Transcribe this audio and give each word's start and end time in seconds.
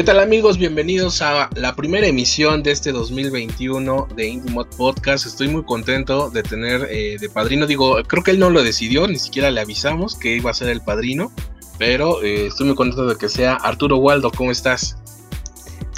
¿Qué 0.00 0.04
tal 0.04 0.18
amigos? 0.18 0.56
Bienvenidos 0.56 1.20
a 1.20 1.50
la 1.56 1.76
primera 1.76 2.06
emisión 2.06 2.62
de 2.62 2.70
este 2.70 2.90
2021 2.90 4.08
de 4.16 4.28
Indie 4.28 4.64
Podcast. 4.74 5.26
Estoy 5.26 5.48
muy 5.48 5.62
contento 5.62 6.30
de 6.30 6.42
tener 6.42 6.88
eh, 6.90 7.18
de 7.20 7.28
padrino. 7.28 7.66
Digo, 7.66 7.98
creo 8.06 8.22
que 8.22 8.30
él 8.30 8.38
no 8.38 8.48
lo 8.48 8.62
decidió, 8.62 9.06
ni 9.06 9.18
siquiera 9.18 9.50
le 9.50 9.60
avisamos 9.60 10.16
que 10.16 10.36
iba 10.36 10.52
a 10.52 10.54
ser 10.54 10.70
el 10.70 10.80
padrino. 10.80 11.30
Pero 11.76 12.22
eh, 12.22 12.46
estoy 12.46 12.68
muy 12.68 12.76
contento 12.76 13.04
de 13.04 13.16
que 13.16 13.28
sea 13.28 13.56
Arturo 13.56 13.98
Waldo. 13.98 14.30
¿Cómo 14.30 14.50
estás? 14.50 14.96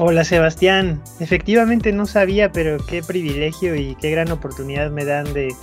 Hola 0.01 0.25
Sebastián, 0.25 1.01
efectivamente 1.21 1.93
no 1.93 2.05
sabía, 2.07 2.51
pero 2.51 2.79
qué 2.85 3.05
privilegio 3.05 3.77
y 3.77 3.95
qué 4.01 4.11
gran 4.11 4.33
oportunidad 4.33 4.91
me 4.91 5.05
dan 5.05 5.33
de 5.33 5.55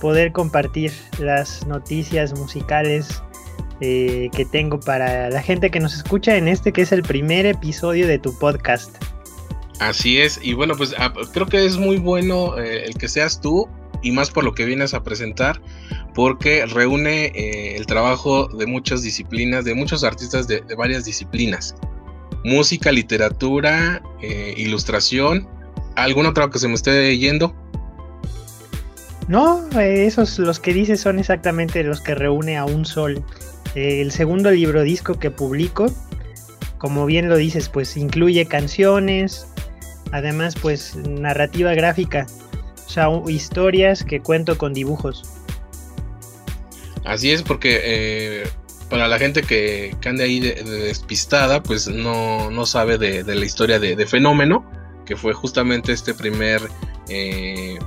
poder 0.00 0.32
compartir 0.32 0.92
las 1.18 1.66
noticias 1.66 2.32
musicales 2.38 3.22
eh, 3.80 4.28
que 4.34 4.44
tengo 4.44 4.78
para 4.80 5.30
la 5.30 5.42
gente 5.42 5.70
que 5.70 5.80
nos 5.80 5.94
escucha 5.94 6.36
en 6.36 6.48
este 6.48 6.72
que 6.72 6.82
es 6.82 6.92
el 6.92 7.02
primer 7.02 7.46
episodio 7.46 8.06
de 8.06 8.18
tu 8.18 8.36
podcast. 8.38 8.96
Así 9.80 10.20
es, 10.20 10.38
y 10.42 10.54
bueno, 10.54 10.74
pues 10.76 10.94
ah, 10.98 11.12
creo 11.32 11.46
que 11.46 11.64
es 11.64 11.76
muy 11.76 11.96
bueno 11.96 12.58
eh, 12.58 12.84
el 12.86 12.94
que 12.94 13.08
seas 13.08 13.40
tú 13.40 13.68
y 14.02 14.12
más 14.12 14.30
por 14.30 14.44
lo 14.44 14.54
que 14.54 14.64
vienes 14.64 14.94
a 14.94 15.02
presentar, 15.02 15.60
porque 16.14 16.66
reúne 16.66 17.26
eh, 17.26 17.76
el 17.76 17.86
trabajo 17.86 18.48
de 18.48 18.66
muchas 18.66 19.02
disciplinas, 19.02 19.64
de 19.64 19.74
muchos 19.74 20.04
artistas 20.04 20.46
de, 20.46 20.60
de 20.60 20.74
varias 20.74 21.04
disciplinas. 21.04 21.74
Música, 22.44 22.90
literatura, 22.90 24.02
ilustración. 24.56 25.48
¿Algún 25.94 26.26
otro 26.26 26.50
que 26.50 26.58
se 26.58 26.66
me 26.66 26.74
esté 26.74 27.16
yendo? 27.16 27.54
No, 29.28 29.68
esos 29.80 30.38
los 30.38 30.58
que 30.58 30.74
dices 30.74 31.00
son 31.00 31.18
exactamente 31.18 31.82
los 31.84 32.00
que 32.00 32.14
reúne 32.14 32.56
a 32.56 32.64
un 32.64 32.84
sol 32.84 33.24
el 33.74 34.12
segundo 34.12 34.50
libro 34.50 34.82
disco 34.82 35.18
que 35.18 35.30
publico, 35.30 35.86
como 36.78 37.06
bien 37.06 37.28
lo 37.28 37.36
dices, 37.36 37.68
pues 37.68 37.96
incluye 37.96 38.46
canciones, 38.46 39.46
además 40.10 40.54
pues 40.60 40.96
narrativa 40.96 41.74
gráfica, 41.74 42.26
o 42.86 42.90
sea, 42.90 43.08
historias 43.28 44.04
que 44.04 44.20
cuento 44.20 44.58
con 44.58 44.74
dibujos. 44.74 45.22
Así 47.04 47.30
es, 47.32 47.42
porque 47.42 47.80
eh, 47.82 48.48
para 48.92 49.08
la 49.08 49.18
gente 49.18 49.42
que, 49.42 49.96
que 50.00 50.08
ande 50.08 50.24
ahí 50.24 50.38
despistada, 50.38 51.62
pues 51.62 51.88
no, 51.88 52.50
no 52.50 52.66
sabe 52.66 52.98
de, 52.98 53.24
la 53.24 53.44
historia 53.44 53.78
de, 53.78 54.06
Fenómeno, 54.06 54.70
que 55.06 55.16
fue 55.16 55.32
justamente 55.32 55.92
este 55.92 56.14
primer 56.14 56.60
eh, 57.08 57.78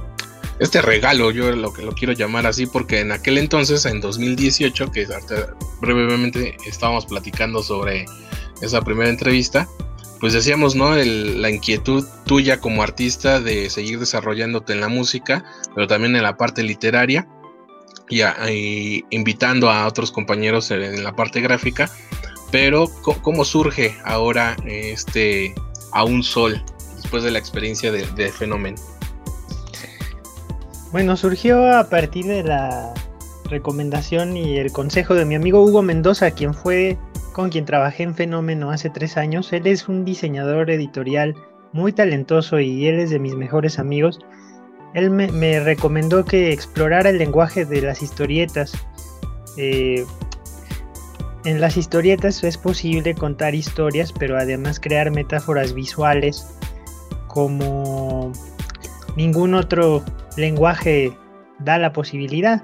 este 0.59 0.81
regalo, 0.81 1.31
yo 1.31 1.51
lo 1.51 1.73
que 1.73 1.81
lo 1.81 1.91
quiero 1.93 2.13
llamar 2.13 2.45
así, 2.47 2.65
porque 2.65 3.01
en 3.01 3.11
aquel 3.11 3.37
entonces, 3.37 3.85
en 3.85 3.99
2018, 3.99 4.91
que 4.91 5.07
brevemente 5.81 6.55
estábamos 6.65 7.05
platicando 7.05 7.61
sobre 7.61 8.05
esa 8.61 8.81
primera 8.81 9.09
entrevista, 9.09 9.67
pues 10.19 10.33
decíamos, 10.33 10.75
¿no? 10.75 10.95
la 10.95 11.49
inquietud 11.49 12.05
tuya 12.25 12.59
como 12.59 12.83
artista 12.83 13.41
de 13.41 13.69
seguir 13.69 13.99
desarrollándote 13.99 14.73
en 14.73 14.81
la 14.81 14.87
música, 14.87 15.43
pero 15.73 15.87
también 15.87 16.15
en 16.15 16.23
la 16.23 16.37
parte 16.37 16.63
literaria, 16.63 17.27
y, 18.09 19.03
invitando 19.09 19.69
a 19.69 19.87
otros 19.87 20.11
compañeros 20.11 20.71
en, 20.71 21.03
la 21.03 21.15
parte 21.15 21.41
gráfica, 21.41 21.89
pero 22.51 22.87
¿cómo 23.21 23.43
surge 23.43 23.97
ahora 24.05 24.55
este 24.65 25.53
a 25.91 26.03
un 26.03 26.23
sol 26.23 26.63
después 26.95 27.23
de 27.23 27.31
la 27.31 27.39
experiencia 27.39 27.91
de, 27.91 28.05
de 28.11 28.31
fenómeno? 28.31 28.77
Bueno, 30.95 31.17
surgió 31.17 31.77
a 31.77 31.89
partir 31.89 32.23
de 32.25 32.41
la 32.41 32.93
recomendación 33.49 34.37
y 34.37 34.59
el 34.59 34.71
consejo 34.71 35.13
de 35.13 35.25
mi 35.25 35.35
amigo 35.35 35.61
Hugo 35.61 35.81
Mendoza, 35.81 36.31
quien 36.31 36.53
fue 36.53 36.97
con 37.33 37.49
quien 37.49 37.65
trabajé 37.65 38.03
en 38.03 38.15
Fenómeno 38.15 38.71
hace 38.71 38.89
tres 38.89 39.17
años. 39.17 39.51
Él 39.51 39.67
es 39.67 39.89
un 39.89 40.05
diseñador 40.05 40.71
editorial 40.71 41.35
muy 41.73 41.91
talentoso 41.91 42.61
y 42.61 42.87
él 42.87 43.01
es 43.01 43.09
de 43.09 43.19
mis 43.19 43.35
mejores 43.35 43.77
amigos. 43.77 44.19
Él 44.93 45.09
me, 45.09 45.59
recomendó 45.59 46.23
que 46.23 46.53
explorara 46.53 47.09
el 47.09 47.17
lenguaje 47.17 47.65
de 47.65 47.81
las 47.81 48.01
historietas. 48.01 48.71
Eh, 49.57 50.05
en 51.43 51.59
las 51.59 51.75
historietas 51.75 52.41
es 52.45 52.57
posible 52.57 53.15
contar 53.15 53.53
historias, 53.53 54.13
pero 54.13 54.37
además 54.37 54.79
crear 54.79 55.11
metáforas 55.11 55.73
visuales 55.73 56.47
como 57.27 58.31
ningún 59.17 59.55
otro 59.55 60.01
lenguaje 60.37 61.15
da 61.59 61.77
la 61.77 61.93
posibilidad. 61.93 62.63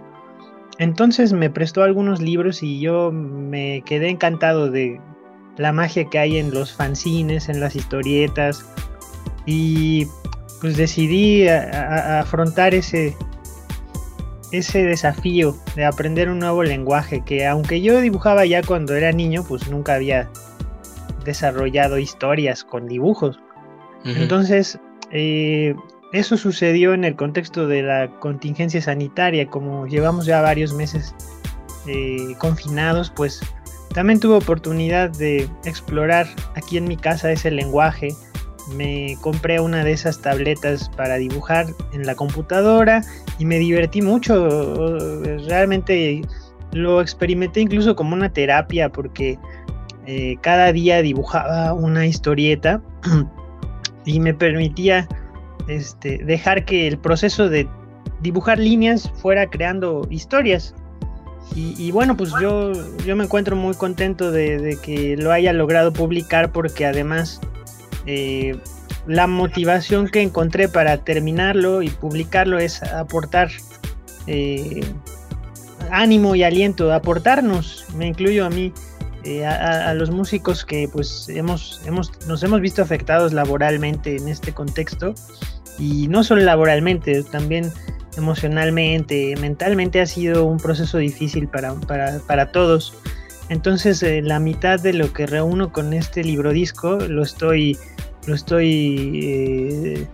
Entonces 0.77 1.33
me 1.33 1.49
prestó 1.49 1.83
algunos 1.83 2.21
libros 2.21 2.63
y 2.63 2.79
yo 2.79 3.11
me 3.11 3.83
quedé 3.85 4.09
encantado 4.09 4.69
de 4.69 4.99
la 5.57 5.71
magia 5.71 6.05
que 6.09 6.17
hay 6.17 6.37
en 6.37 6.53
los 6.53 6.73
fanzines, 6.73 7.49
en 7.49 7.59
las 7.59 7.75
historietas 7.75 8.65
y 9.45 10.07
pues 10.59 10.77
decidí 10.77 11.47
afrontar 11.47 12.73
ese 12.73 13.15
ese 14.51 14.83
desafío 14.83 15.55
de 15.75 15.85
aprender 15.85 16.29
un 16.29 16.39
nuevo 16.39 16.63
lenguaje 16.63 17.23
que 17.23 17.47
aunque 17.47 17.81
yo 17.81 18.01
dibujaba 18.01 18.45
ya 18.45 18.61
cuando 18.61 18.95
era 18.95 19.11
niño, 19.11 19.45
pues 19.47 19.69
nunca 19.69 19.95
había 19.95 20.29
desarrollado 21.23 21.97
historias 21.99 22.63
con 22.63 22.87
dibujos. 22.87 23.39
Entonces, 24.03 24.79
eh, 25.11 25.75
eso 26.13 26.37
sucedió 26.37 26.93
en 26.93 27.05
el 27.05 27.15
contexto 27.15 27.67
de 27.67 27.83
la 27.83 28.09
contingencia 28.19 28.81
sanitaria, 28.81 29.47
como 29.47 29.87
llevamos 29.87 30.25
ya 30.25 30.41
varios 30.41 30.73
meses 30.73 31.15
eh, 31.87 32.35
confinados, 32.37 33.11
pues 33.15 33.41
también 33.93 34.19
tuve 34.19 34.35
oportunidad 34.35 35.09
de 35.09 35.49
explorar 35.65 36.27
aquí 36.55 36.77
en 36.77 36.85
mi 36.85 36.97
casa 36.97 37.31
ese 37.31 37.51
lenguaje. 37.51 38.09
Me 38.75 39.17
compré 39.21 39.59
una 39.59 39.83
de 39.83 39.91
esas 39.91 40.21
tabletas 40.21 40.89
para 40.89 41.15
dibujar 41.15 41.67
en 41.93 42.05
la 42.05 42.15
computadora 42.15 43.01
y 43.39 43.45
me 43.45 43.59
divertí 43.59 44.01
mucho. 44.01 44.47
Realmente 45.47 46.21
lo 46.71 47.01
experimenté 47.01 47.61
incluso 47.61 47.95
como 47.95 48.15
una 48.15 48.31
terapia 48.31 48.89
porque 48.89 49.37
eh, 50.05 50.37
cada 50.41 50.71
día 50.71 51.01
dibujaba 51.01 51.73
una 51.73 52.05
historieta 52.05 52.81
y 54.05 54.19
me 54.19 54.33
permitía 54.33 55.07
este, 55.67 56.17
dejar 56.19 56.65
que 56.65 56.87
el 56.87 56.97
proceso 56.97 57.49
de 57.49 57.67
dibujar 58.21 58.59
líneas 58.59 59.11
fuera 59.21 59.49
creando 59.49 60.07
historias. 60.09 60.75
Y, 61.53 61.91
bueno, 61.91 62.15
pues 62.15 62.31
yo, 62.39 62.71
yo 63.05 63.15
me 63.17 63.25
encuentro 63.25 63.57
muy 63.57 63.73
contento 63.75 64.31
de, 64.31 64.77
que 64.81 65.17
lo 65.17 65.33
haya 65.33 65.51
logrado 65.51 65.91
publicar 65.91 66.53
porque 66.53 66.85
además 66.85 67.41
eh, 68.05 68.57
la 69.05 69.27
motivación 69.27 70.07
que 70.07 70.21
encontré 70.21 70.69
para 70.69 71.03
terminarlo 71.03 71.81
y 71.81 71.89
publicarlo 71.89 72.57
es 72.57 72.81
aportar 72.83 73.49
eh, 74.27 74.79
ánimo 75.89 76.35
y 76.35 76.43
aliento, 76.43 76.93
aportarnos, 76.93 77.85
me 77.95 78.07
incluyo 78.07 78.45
a 78.45 78.49
mí, 78.49 78.71
eh, 79.23 79.45
a, 79.45 79.93
los 79.93 80.09
músicos 80.09 80.65
que 80.65 80.89
pues 80.91 81.29
hemos, 81.29 81.81
hemos, 81.85 82.11
nos 82.27 82.41
hemos 82.43 82.59
visto 82.61 82.81
afectados 82.81 83.33
laboralmente 83.33 84.15
en 84.15 84.27
este 84.27 84.51
contexto 84.51 85.13
y 85.77 86.07
no 86.07 86.23
solo 86.23 86.41
laboralmente, 86.41 87.23
también 87.23 87.71
emocionalmente, 88.17 89.35
mentalmente 89.39 90.01
ha 90.01 90.05
sido 90.05 90.45
un 90.45 90.57
proceso 90.57 90.97
difícil 90.97 91.47
para, 91.47 91.73
para, 92.27 92.51
todos. 92.51 92.93
Entonces 93.49 94.01
eh, 94.03 94.21
la 94.21 94.39
mitad 94.39 94.79
de 94.79 94.93
lo 94.93 95.11
que 95.13 95.25
reúno 95.25 95.71
con 95.71 95.93
este 95.93 96.23
libro 96.23 96.51
disco 96.51 96.95
lo 96.95 97.23
estoy, 97.23 97.77
lo 98.27 98.35
estoy 98.35 99.19
eh, 99.23 100.07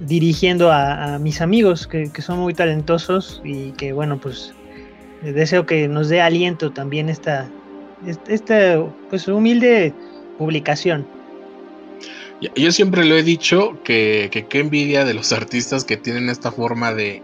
dirigiendo 0.00 0.72
a, 0.72 1.18
mis 1.18 1.40
amigos 1.40 1.86
que, 1.86 2.10
son 2.20 2.38
muy 2.38 2.54
talentosos 2.54 3.40
y 3.44 3.72
que 3.72 3.92
bueno 3.92 4.18
pues 4.18 4.54
deseo 5.22 5.66
que 5.66 5.86
nos 5.86 6.08
dé 6.08 6.20
aliento 6.20 6.70
también 6.70 7.08
esta, 7.08 7.48
esta 8.28 8.82
pues 9.08 9.28
humilde 9.28 9.92
publicación. 10.38 11.06
Yo 12.40 12.72
siempre 12.72 13.04
lo 13.04 13.16
he 13.16 13.22
dicho 13.22 13.78
que, 13.84 14.46
qué 14.48 14.58
envidia 14.60 15.04
de 15.04 15.12
los 15.14 15.32
artistas 15.32 15.84
que 15.84 15.98
tienen 15.98 16.30
esta 16.30 16.50
forma 16.50 16.94
de, 16.94 17.22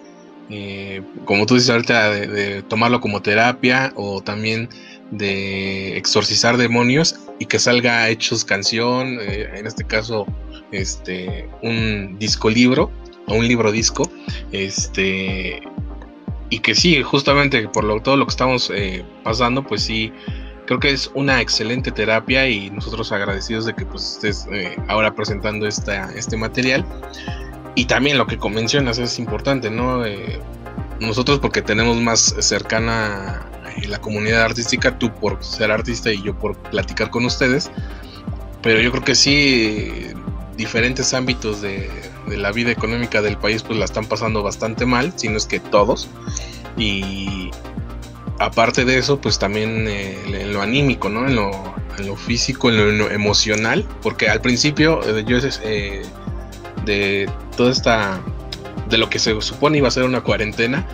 eh, 0.51 1.03
como 1.25 1.47
tú 1.47 1.55
dices 1.55 1.71
ahorita, 1.71 2.11
de, 2.11 2.63
tomarlo 2.63 3.01
como 3.01 3.23
terapia 3.23 3.93
o 3.97 4.23
también 4.23 4.69
de 5.11 5.97
exorcizar 5.97 6.59
demonios 6.59 7.17
y 7.39 7.47
que 7.47 7.59
salga 7.59 8.09
hechos 8.11 8.45
canción, 8.45 9.19
eh, 9.21 9.49
en 9.55 9.67
este 9.67 9.85
caso 9.85 10.27
este 10.73 11.49
un 11.63 12.19
disco 12.19 12.51
libro 12.51 12.91
o 13.27 13.35
un 13.35 13.49
libro 13.49 13.73
disco, 13.73 14.11
este 14.53 15.63
y 16.51 16.59
que 16.61 16.75
sí, 16.75 17.03
justamente 17.03 17.69
por 17.69 18.03
todo 18.03 18.17
lo 18.17 18.27
que 18.27 18.31
estamos 18.31 18.71
eh, 18.75 19.05
pasando, 19.25 19.65
pues 19.65 19.83
sí 19.83 20.13
creo 20.67 20.81
que 20.81 20.91
es 20.91 21.11
una 21.15 21.41
excelente 21.41 21.93
terapia 21.93 22.49
y 22.49 22.71
nosotros 22.71 23.13
agradecidos 23.13 23.65
de 23.65 23.75
que 23.75 23.87
pues 23.87 24.15
estés 24.15 24.47
eh, 24.53 24.77
ahora 24.89 25.15
presentando 25.15 25.67
esta, 25.67 26.13
este 26.15 26.37
material. 26.37 26.85
Y 27.75 27.87
también 27.87 28.19
lo 28.19 28.27
que 28.27 28.37
mencionas 28.49 28.99
es 28.99 29.19
importante, 29.19 29.71
¿no? 29.71 30.05
Eh, 30.05 30.41
nosotros 31.01 31.39
porque 31.39 31.63
tenemos 31.63 31.97
más 31.99 32.35
cercana 32.41 33.47
eh, 33.77 33.87
la 33.87 34.01
comunidad 34.01 34.43
artística, 34.43 34.99
tú 34.99 35.15
por 35.15 35.43
ser 35.45 35.71
artista 35.71 36.11
y 36.11 36.23
yo 36.23 36.37
por 36.39 36.57
platicar 36.57 37.11
con 37.11 37.25
ustedes, 37.25 37.71
pero 38.63 38.81
yo 38.81 38.91
creo 38.91 39.05
que 39.05 39.15
sí, 39.15 40.09
diferentes 40.57 41.13
ámbitos 41.13 41.61
de, 41.61 41.91
de 42.27 42.37
la 42.37 42.51
vida 42.51 42.71
económica 42.71 43.23
del 43.23 43.37
país 43.37 43.63
pues 43.63 43.79
la 43.79 43.85
están 43.85 44.07
pasando 44.07 44.43
bastante 44.43 44.87
mal, 44.87 45.13
si 45.17 45.29
no 45.29 45.37
es 45.37 45.47
que 45.47 45.61
todos. 45.61 46.09
Y, 46.77 47.51
aparte 48.39 48.85
de 48.85 48.99
eso, 48.99 49.21
pues 49.21 49.39
también 49.39 49.87
eh, 49.89 50.17
en 50.27 50.53
lo 50.53 50.63
anímico, 50.63 51.09
¿no? 51.09 51.27
En 51.27 51.37
lo, 51.37 51.51
en 51.99 52.07
lo 52.07 52.17
físico, 52.17 52.71
en 52.71 52.99
lo, 52.99 53.11
emocional, 53.11 53.87
porque 54.03 54.29
al 54.29 54.41
principio 54.41 55.01
eh, 55.05 55.25
yo 55.27 55.39
eh, 55.65 56.03
de 56.85 57.31
toda 57.57 57.71
esta, 57.71 58.21
de 58.89 58.99
lo 58.99 59.09
que 59.09 59.19
se 59.19 59.41
supone 59.41 59.79
iba 59.79 59.89
a 59.89 59.91
ser 59.91 60.05
una 60.05 60.21
cuarentena, 60.21 60.87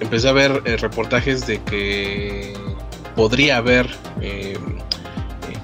empecé 0.00 0.28
a 0.28 0.32
ver 0.32 0.62
reportajes 0.80 1.46
de 1.46 1.62
que 1.62 2.52
podría 3.14 3.56
haber 3.56 3.88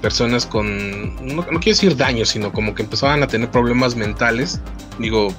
personas 0.01 0.45
con, 0.45 1.15
no, 1.23 1.43
quiero 1.45 1.61
decir 1.63 1.95
daño, 1.95 2.25
sino 2.25 2.51
como 2.51 2.73
que 2.73 2.81
empezaban 2.81 3.21
a 3.23 3.27
tener 3.27 3.49
problemas 3.51 3.95
mentales, 3.95 4.59
digo, 4.97 5.33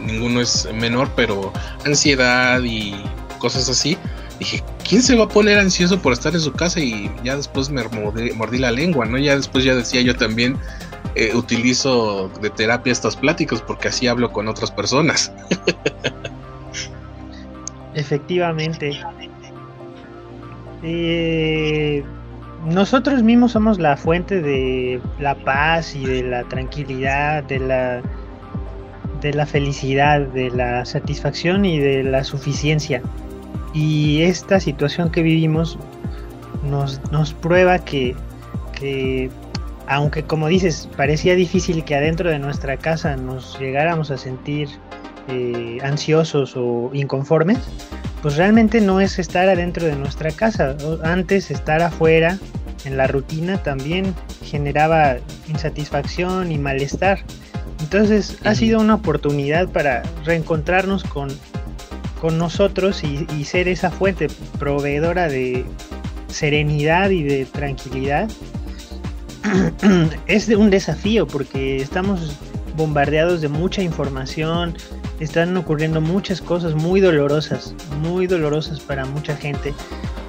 ninguno 0.00 0.40
es 0.40 0.66
menor, 0.72 1.10
pero 1.14 1.52
ansiedad 1.84 2.62
y 2.62 2.94
cosas 3.38 3.68
así 3.68 3.98
dije, 4.38 4.62
¿quién 4.88 5.02
se 5.02 5.16
va 5.16 5.24
a 5.24 5.28
poner 5.28 5.58
ansioso 5.58 6.00
por 6.00 6.12
estar 6.12 6.34
en 6.34 6.40
su 6.40 6.52
casa? 6.52 6.80
Y 6.80 7.10
ya 7.22 7.36
después 7.36 7.70
me 7.70 7.82
mordí, 7.88 8.58
la 8.58 8.70
lengua, 8.70 9.06
¿no? 9.06 9.18
Ya 9.18 9.36
después 9.36 9.64
ya 9.64 9.74
decía 9.74 10.02
yo 10.02 10.16
también 10.16 10.56
eh, 11.14 11.32
utilizo 11.34 12.28
de 12.40 12.50
terapia 12.50 12.92
estas 12.92 13.16
pláticas 13.16 13.62
porque 13.62 13.88
así 13.88 14.06
hablo 14.06 14.32
con 14.32 14.48
otras 14.48 14.70
personas. 14.70 15.32
Efectivamente. 17.94 19.00
Eh, 20.82 22.04
nosotros 22.66 23.22
mismos 23.22 23.52
somos 23.52 23.78
la 23.78 23.96
fuente 23.96 24.42
de 24.42 25.00
la 25.18 25.34
paz 25.34 25.94
y 25.94 26.04
de 26.04 26.22
la 26.22 26.44
tranquilidad, 26.44 27.44
de 27.44 27.58
la 27.58 28.02
de 29.20 29.32
la 29.32 29.46
felicidad, 29.46 30.20
de 30.20 30.50
la 30.50 30.84
satisfacción 30.84 31.64
y 31.64 31.78
de 31.78 32.02
la 32.02 32.24
suficiencia. 32.24 33.00
Y 33.74 34.22
esta 34.22 34.60
situación 34.60 35.10
que 35.10 35.22
vivimos 35.22 35.76
nos, 36.62 37.00
nos 37.10 37.34
prueba 37.34 37.80
que, 37.80 38.14
aunque 39.88 40.22
como 40.22 40.46
dices, 40.46 40.88
parecía 40.96 41.34
difícil 41.34 41.84
que 41.84 41.96
adentro 41.96 42.30
de 42.30 42.38
nuestra 42.38 42.76
casa 42.76 43.16
nos 43.16 43.58
llegáramos 43.58 44.12
a 44.12 44.16
sentir 44.16 44.68
eh, 45.28 45.78
ansiosos 45.82 46.54
o 46.56 46.90
inconformes, 46.92 47.58
pues 48.22 48.36
realmente 48.36 48.80
no 48.80 49.00
es 49.00 49.18
estar 49.18 49.48
adentro 49.48 49.86
de 49.86 49.96
nuestra 49.96 50.30
casa. 50.30 50.76
Antes 51.02 51.50
estar 51.50 51.82
afuera 51.82 52.38
en 52.84 52.96
la 52.96 53.06
rutina 53.08 53.62
también 53.62 54.14
generaba 54.42 55.16
insatisfacción 55.48 56.52
y 56.52 56.58
malestar. 56.58 57.18
Entonces 57.80 58.38
ha 58.44 58.54
sido 58.54 58.80
una 58.80 58.94
oportunidad 58.94 59.68
para 59.68 60.02
reencontrarnos 60.24 61.04
con 61.04 61.28
con 62.24 62.38
nosotros 62.38 63.04
y, 63.04 63.44
ser 63.44 63.68
esa 63.68 63.90
fuente 63.90 64.28
proveedora 64.58 65.28
de 65.28 65.66
serenidad 66.28 67.10
y 67.10 67.22
de 67.22 67.44
tranquilidad 67.44 68.30
es 70.26 70.48
un 70.48 70.70
desafío 70.70 71.26
porque 71.26 71.76
estamos 71.76 72.34
bombardeados 72.78 73.42
de 73.42 73.48
mucha 73.48 73.82
información, 73.82 74.74
están 75.20 75.54
ocurriendo 75.54 76.00
muchas 76.00 76.40
cosas 76.40 76.74
muy 76.74 77.02
dolorosas, 77.02 77.74
muy 78.00 78.26
dolorosas 78.26 78.80
para 78.80 79.04
mucha 79.04 79.36
gente 79.36 79.74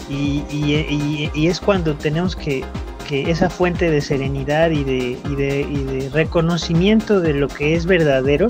y, 0.09 1.29
es 1.33 1.61
cuando 1.61 1.95
tenemos 1.95 2.35
que, 2.35 2.65
esa 3.09 3.49
fuente 3.49 3.89
de 3.89 4.01
serenidad 4.01 4.69
y 4.69 4.83
de 4.83 6.09
reconocimiento 6.11 7.21
de 7.21 7.35
lo 7.35 7.47
que 7.47 7.73
es 7.73 7.85
verdadero, 7.85 8.49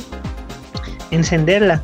encenderla 1.11 1.83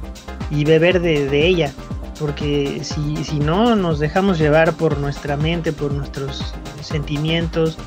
y 0.52 0.64
beber 0.64 1.02
de, 1.02 1.48
ella. 1.48 1.72
Porque 2.20 2.82
si, 2.84 3.24
si 3.24 3.40
no 3.40 3.76
nos 3.76 3.98
dejamos 3.98 4.38
llevar 4.38 4.74
por 4.74 5.00
nuestra 5.00 5.36
mente, 5.38 5.74
por 5.74 5.92
nuestros 5.92 6.54
sentimientos, 6.82 7.78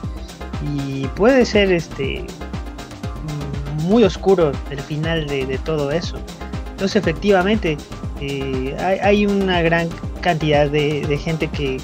y 0.76 1.06
puede 1.08 1.44
ser 1.44 1.72
este 1.72 2.26
muy 3.84 4.02
oscuro 4.04 4.52
el 4.70 4.80
final 4.80 5.26
de, 5.26 5.58
todo 5.64 5.90
eso. 5.90 6.16
Entonces 6.72 6.96
efectivamente 6.96 7.76
eh, 8.20 8.76
hay, 9.02 9.26
una 9.26 9.62
gran 9.62 9.88
cantidad 10.20 10.68
de, 10.68 11.18
gente 11.22 11.48
que 11.48 11.76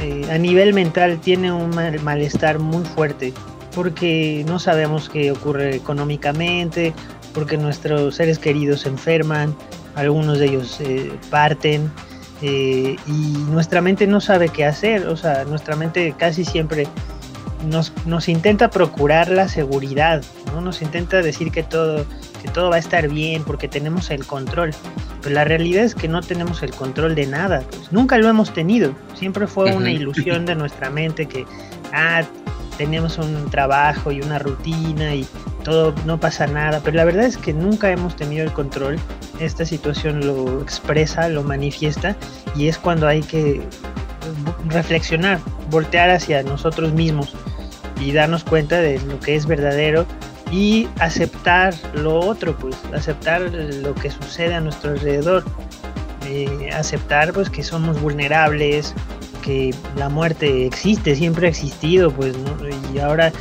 eh, 0.00 0.26
a 0.30 0.38
nivel 0.38 0.74
mental 0.74 1.18
tiene 1.20 1.52
un 1.52 1.70
malestar 2.02 2.58
muy 2.58 2.84
fuerte 2.84 3.32
porque 3.74 4.44
no 4.48 4.58
sabemos 4.58 5.08
qué 5.08 5.30
ocurre 5.30 5.76
económicamente, 5.76 6.92
porque 7.34 7.56
nuestros 7.56 8.16
seres 8.16 8.38
queridos 8.38 8.80
se 8.80 8.88
enferman, 8.88 9.54
algunos 9.98 10.38
de 10.38 10.46
ellos 10.46 10.78
eh, 10.80 11.10
parten 11.28 11.90
eh, 12.40 12.96
y 13.06 13.36
nuestra 13.50 13.80
mente 13.80 14.06
no 14.06 14.20
sabe 14.20 14.48
qué 14.48 14.64
hacer, 14.64 15.08
o 15.08 15.16
sea, 15.16 15.44
nuestra 15.44 15.74
mente 15.74 16.14
casi 16.16 16.44
siempre 16.44 16.86
nos, 17.68 17.92
nos, 18.06 18.28
intenta 18.28 18.70
procurar 18.70 19.28
la 19.28 19.48
seguridad, 19.48 20.22
¿no? 20.52 20.60
nos 20.60 20.80
intenta 20.80 21.20
decir 21.20 21.50
que 21.50 21.64
todo, 21.64 22.06
que 22.40 22.48
todo 22.48 22.70
va 22.70 22.76
a 22.76 22.78
estar 22.78 23.08
bien 23.08 23.42
porque 23.42 23.66
tenemos 23.66 24.10
el 24.10 24.24
control, 24.24 24.70
pero 25.20 25.34
la 25.34 25.44
realidad 25.44 25.84
es 25.84 25.96
que 25.96 26.06
no 26.06 26.20
tenemos 26.20 26.62
el 26.62 26.70
control 26.70 27.16
de 27.16 27.26
nada, 27.26 27.64
pues 27.68 27.90
nunca 27.90 28.18
lo 28.18 28.28
hemos 28.28 28.52
tenido, 28.52 28.94
siempre 29.14 29.48
fue 29.48 29.74
una 29.74 29.90
ilusión 29.90 30.46
de 30.46 30.54
nuestra 30.54 30.90
mente 30.90 31.26
que, 31.26 31.44
ah, 31.92 32.22
tenemos 32.78 33.18
un 33.18 33.50
trabajo 33.50 34.12
y 34.12 34.22
una 34.22 34.38
rutina 34.38 35.14
y 35.14 35.26
no 36.04 36.18
pasa 36.18 36.46
nada, 36.46 36.80
pero 36.84 36.96
la 36.96 37.04
verdad 37.04 37.24
es 37.24 37.36
que 37.36 37.52
nunca 37.52 37.90
hemos 37.90 38.16
tenido 38.16 38.44
el 38.44 38.52
control. 38.52 38.98
Esta 39.40 39.64
situación 39.64 40.26
lo 40.26 40.60
expresa, 40.60 41.28
lo 41.28 41.42
manifiesta 41.42 42.16
y 42.56 42.68
es 42.68 42.78
cuando 42.78 43.06
hay 43.06 43.22
que 43.22 43.62
reflexionar, 44.66 45.38
voltear 45.70 46.10
hacia 46.10 46.42
nosotros 46.42 46.92
mismos 46.92 47.34
y 48.00 48.12
darnos 48.12 48.44
cuenta 48.44 48.80
de 48.80 48.98
lo 49.00 49.18
que 49.20 49.36
es 49.36 49.46
verdadero 49.46 50.06
y 50.50 50.88
aceptar 51.00 51.74
lo 51.94 52.18
otro, 52.20 52.56
pues 52.56 52.76
aceptar 52.94 53.42
lo 53.42 53.94
que 53.94 54.10
sucede 54.10 54.54
a 54.54 54.60
nuestro 54.60 54.92
alrededor, 54.92 55.44
eh, 56.26 56.70
aceptar 56.72 57.32
pues 57.32 57.50
que 57.50 57.62
somos 57.62 58.00
vulnerables, 58.00 58.94
que 59.42 59.74
la 59.96 60.08
muerte 60.08 60.66
existe, 60.66 61.14
siempre 61.14 61.46
ha 61.46 61.50
existido, 61.50 62.10
pues, 62.10 62.34
y 62.94 62.98
ahora 62.98 63.32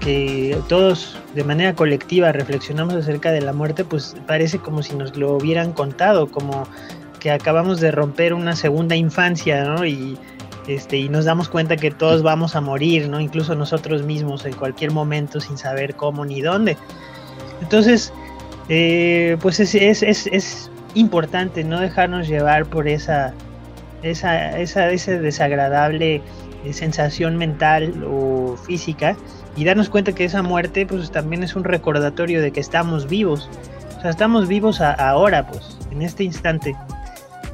que 0.00 0.58
todos 0.68 1.16
de 1.34 1.44
manera 1.44 1.74
colectiva 1.74 2.32
reflexionamos 2.32 2.94
acerca 2.94 3.32
de 3.32 3.40
la 3.40 3.52
muerte, 3.52 3.84
pues 3.84 4.16
parece 4.26 4.58
como 4.58 4.82
si 4.82 4.94
nos 4.94 5.16
lo 5.16 5.36
hubieran 5.36 5.72
contado, 5.72 6.30
como 6.30 6.66
que 7.20 7.30
acabamos 7.30 7.80
de 7.80 7.90
romper 7.90 8.34
una 8.34 8.54
segunda 8.54 8.96
infancia, 8.96 9.64
¿no? 9.64 9.84
Y, 9.84 10.18
este, 10.68 10.96
y 10.96 11.08
nos 11.08 11.24
damos 11.24 11.48
cuenta 11.48 11.76
que 11.76 11.90
todos 11.90 12.22
vamos 12.22 12.56
a 12.56 12.60
morir, 12.60 13.08
¿no? 13.08 13.20
Incluso 13.20 13.54
nosotros 13.54 14.02
mismos 14.02 14.44
en 14.44 14.54
cualquier 14.54 14.90
momento 14.90 15.40
sin 15.40 15.58
saber 15.58 15.94
cómo 15.94 16.24
ni 16.24 16.40
dónde. 16.40 16.76
Entonces, 17.60 18.12
eh, 18.68 19.36
pues 19.40 19.60
es, 19.60 19.74
es, 19.74 20.02
es, 20.02 20.26
es 20.28 20.70
importante 20.94 21.64
no 21.64 21.80
dejarnos 21.80 22.28
llevar 22.28 22.66
por 22.66 22.88
esa 22.88 23.34
esa, 24.04 24.58
esa, 24.58 24.90
esa 24.90 25.12
desagradable 25.12 26.20
eh, 26.64 26.72
sensación 26.72 27.36
mental 27.36 28.04
o 28.06 28.56
física 28.56 29.16
y 29.56 29.64
darnos 29.64 29.88
cuenta 29.88 30.12
que 30.12 30.24
esa 30.24 30.42
muerte 30.42 30.86
pues 30.86 31.10
también 31.10 31.42
es 31.42 31.54
un 31.54 31.64
recordatorio 31.64 32.42
de 32.42 32.50
que 32.50 32.60
estamos 32.60 33.08
vivos. 33.08 33.48
O 33.98 34.00
sea, 34.00 34.10
estamos 34.10 34.48
vivos 34.48 34.80
ahora, 34.80 35.46
pues, 35.46 35.78
en 35.90 36.02
este 36.02 36.24
instante. 36.24 36.76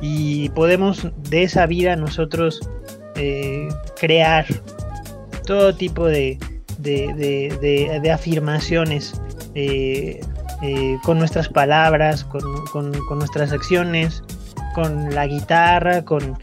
Y 0.01 0.49
podemos 0.51 1.09
de 1.29 1.43
esa 1.43 1.67
vida 1.67 1.95
nosotros 1.97 2.61
eh, 3.17 3.69
crear 3.99 4.47
todo 5.47 5.75
tipo 5.75 6.07
de, 6.07 6.39
de, 6.79 8.11
afirmaciones 8.13 9.21
eh, 9.55 10.21
eh, 10.63 10.97
con 11.03 11.19
nuestras 11.19 11.49
palabras, 11.49 12.25
con, 12.25 12.93
nuestras 13.19 13.53
acciones, 13.53 14.23
con 14.75 15.15
la 15.15 15.27
guitarra, 15.27 16.05
con, 16.05 16.39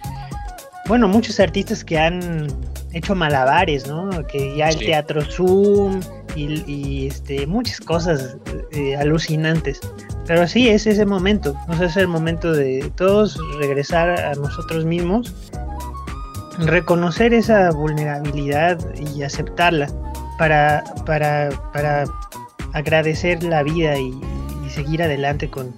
bueno, 0.88 1.08
muchos 1.08 1.40
artistas 1.40 1.84
que 1.84 1.98
han 1.98 2.48
hecho 2.94 3.16
malabares, 3.16 3.88
¿no? 3.88 4.10
Que 4.28 4.56
ya 4.56 4.70
el 4.70 4.78
teatro 4.78 5.22
Zoom 5.24 6.00
y, 6.36 7.08
este, 7.08 7.48
muchas 7.48 7.80
cosas 7.80 8.38
eh, 8.72 8.96
alucinantes. 8.96 9.80
Pero 10.26 10.48
sí, 10.48 10.70
es 10.70 10.86
ese 10.86 11.06
momento, 11.06 11.56
es 11.82 11.98
el 11.98 12.08
momento 12.08 12.52
de 12.52 12.92
todos 12.96 13.40
regresar 13.60 14.10
a 14.10 14.34
nosotros 14.36 14.86
mismos, 14.86 15.34
reconocer 16.60 17.34
esa 17.34 17.72
vulnerabilidad 17.72 18.80
y 18.96 19.24
aceptarla 19.24 19.88
para, 20.38 20.84
para, 21.06 21.50
para 21.74 22.06
agradecer 22.74 23.44
la 23.44 23.64
vida 23.64 23.98
y, 23.98 24.14
seguir 24.70 25.02
adelante 25.02 25.50
con... 25.50 25.74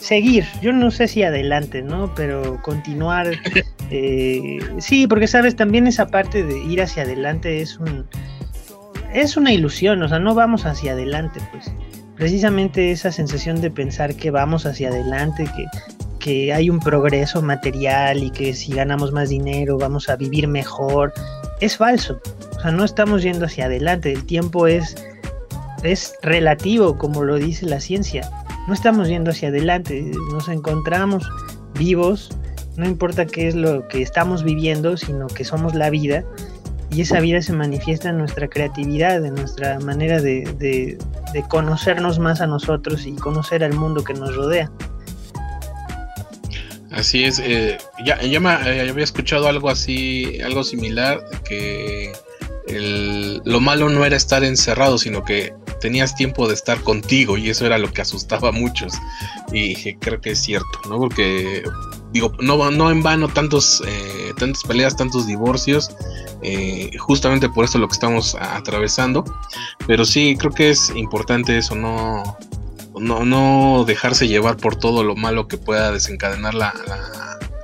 Seguir, 0.00 0.44
yo 0.62 0.72
no 0.72 0.90
sé 0.90 1.06
si 1.06 1.22
adelante, 1.22 1.82
¿no? 1.82 2.12
Pero 2.16 2.60
continuar. 2.62 3.28
Eh, 3.90 4.58
sí, 4.78 5.06
porque 5.06 5.26
sabes, 5.26 5.56
también 5.56 5.86
esa 5.86 6.06
parte 6.06 6.44
de 6.44 6.58
ir 6.58 6.80
hacia 6.80 7.02
adelante 7.02 7.60
es 7.60 7.78
un... 7.78 8.06
Es 9.12 9.36
una 9.36 9.52
ilusión, 9.52 10.00
o 10.04 10.08
sea, 10.08 10.20
no 10.20 10.36
vamos 10.36 10.66
hacia 10.66 10.92
adelante, 10.92 11.40
pues. 11.50 11.72
Precisamente 12.14 12.92
esa 12.92 13.10
sensación 13.10 13.60
de 13.60 13.70
pensar 13.70 14.14
que 14.14 14.30
vamos 14.30 14.66
hacia 14.66 14.88
adelante, 14.88 15.50
que, 16.20 16.52
hay 16.52 16.70
un 16.70 16.78
progreso 16.78 17.42
material 17.42 18.22
y 18.22 18.30
que 18.30 18.52
si 18.52 18.72
ganamos 18.74 19.10
más 19.10 19.30
dinero 19.30 19.78
vamos 19.78 20.08
a 20.10 20.16
vivir 20.16 20.46
mejor, 20.46 21.12
es 21.60 21.78
falso. 21.78 22.20
O 22.56 22.60
sea, 22.60 22.70
no 22.70 22.84
estamos 22.84 23.22
yendo 23.22 23.46
hacia 23.46 23.64
adelante, 23.64 24.12
el 24.12 24.26
tiempo 24.26 24.66
es, 24.66 24.94
es 25.82 26.14
relativo, 26.22 26.98
como 26.98 27.24
lo 27.24 27.36
dice 27.36 27.66
la 27.66 27.80
ciencia. 27.80 28.30
No 28.68 28.74
estamos 28.74 29.08
yendo 29.08 29.30
hacia 29.30 29.48
adelante, 29.48 30.12
nos 30.30 30.48
encontramos 30.48 31.26
vivos, 31.74 32.30
no 32.80 32.86
importa 32.86 33.26
qué 33.26 33.46
es 33.46 33.54
lo 33.54 33.86
que 33.88 34.00
estamos 34.00 34.42
viviendo, 34.42 34.96
sino 34.96 35.26
que 35.26 35.44
somos 35.44 35.74
la 35.74 35.90
vida 35.90 36.24
y 36.90 37.02
esa 37.02 37.20
vida 37.20 37.42
se 37.42 37.52
manifiesta 37.52 38.08
en 38.08 38.16
nuestra 38.16 38.48
creatividad, 38.48 39.24
en 39.24 39.34
nuestra 39.34 39.78
manera 39.80 40.20
de, 40.20 40.42
de, 40.58 40.98
conocernos 41.48 42.18
más 42.18 42.40
a 42.40 42.46
nosotros 42.46 43.06
y 43.06 43.12
conocer 43.12 43.62
al 43.62 43.74
mundo 43.74 44.02
que 44.02 44.14
nos 44.14 44.34
rodea. 44.34 44.72
Así 46.90 47.24
es, 47.24 47.38
eh, 47.38 47.76
ya, 48.04 48.20
ya 48.22 48.40
me, 48.40 48.50
eh, 48.50 48.88
había 48.88 49.04
escuchado 49.04 49.46
algo 49.46 49.68
así, 49.68 50.40
algo 50.40 50.64
similar, 50.64 51.22
que 51.44 52.12
lo 53.44 53.60
malo 53.60 53.88
no 53.88 54.04
era 54.04 54.16
estar 54.16 54.44
encerrado, 54.44 54.96
sino 54.98 55.24
que 55.24 55.52
tenías 55.80 56.14
tiempo 56.14 56.46
de 56.46 56.54
estar 56.54 56.80
contigo 56.82 57.36
y 57.36 57.50
eso 57.50 57.66
era 57.66 57.78
lo 57.78 57.92
que 57.92 58.02
asustaba 58.02 58.50
a 58.50 58.52
muchos. 58.52 58.92
Y 59.52 59.94
creo 59.94 60.20
que 60.20 60.32
es 60.32 60.40
cierto, 60.40 60.80
¿no? 60.88 60.98
Porque, 60.98 61.62
digo, 62.12 62.32
no, 62.40 62.70
no 62.70 62.90
en 62.90 63.02
vano 63.02 63.28
tantos, 63.28 63.82
eh, 63.86 64.32
tantas 64.38 64.62
peleas, 64.64 64.96
tantos 64.96 65.26
divorcios, 65.26 65.90
eh, 66.42 66.90
justamente 66.98 67.48
por 67.48 67.64
eso 67.64 67.78
lo 67.78 67.88
que 67.88 67.94
estamos 67.94 68.34
atravesando. 68.34 69.24
Pero 69.86 70.04
sí, 70.04 70.36
creo 70.38 70.52
que 70.52 70.70
es 70.70 70.90
importante 70.94 71.56
eso, 71.58 71.74
no, 71.74 72.36
no, 72.98 73.24
no 73.24 73.84
dejarse 73.86 74.28
llevar 74.28 74.56
por 74.56 74.76
todo 74.76 75.04
lo 75.04 75.16
malo 75.16 75.48
que 75.48 75.56
pueda 75.56 75.92
desencadenar 75.92 76.54
la, 76.54 76.72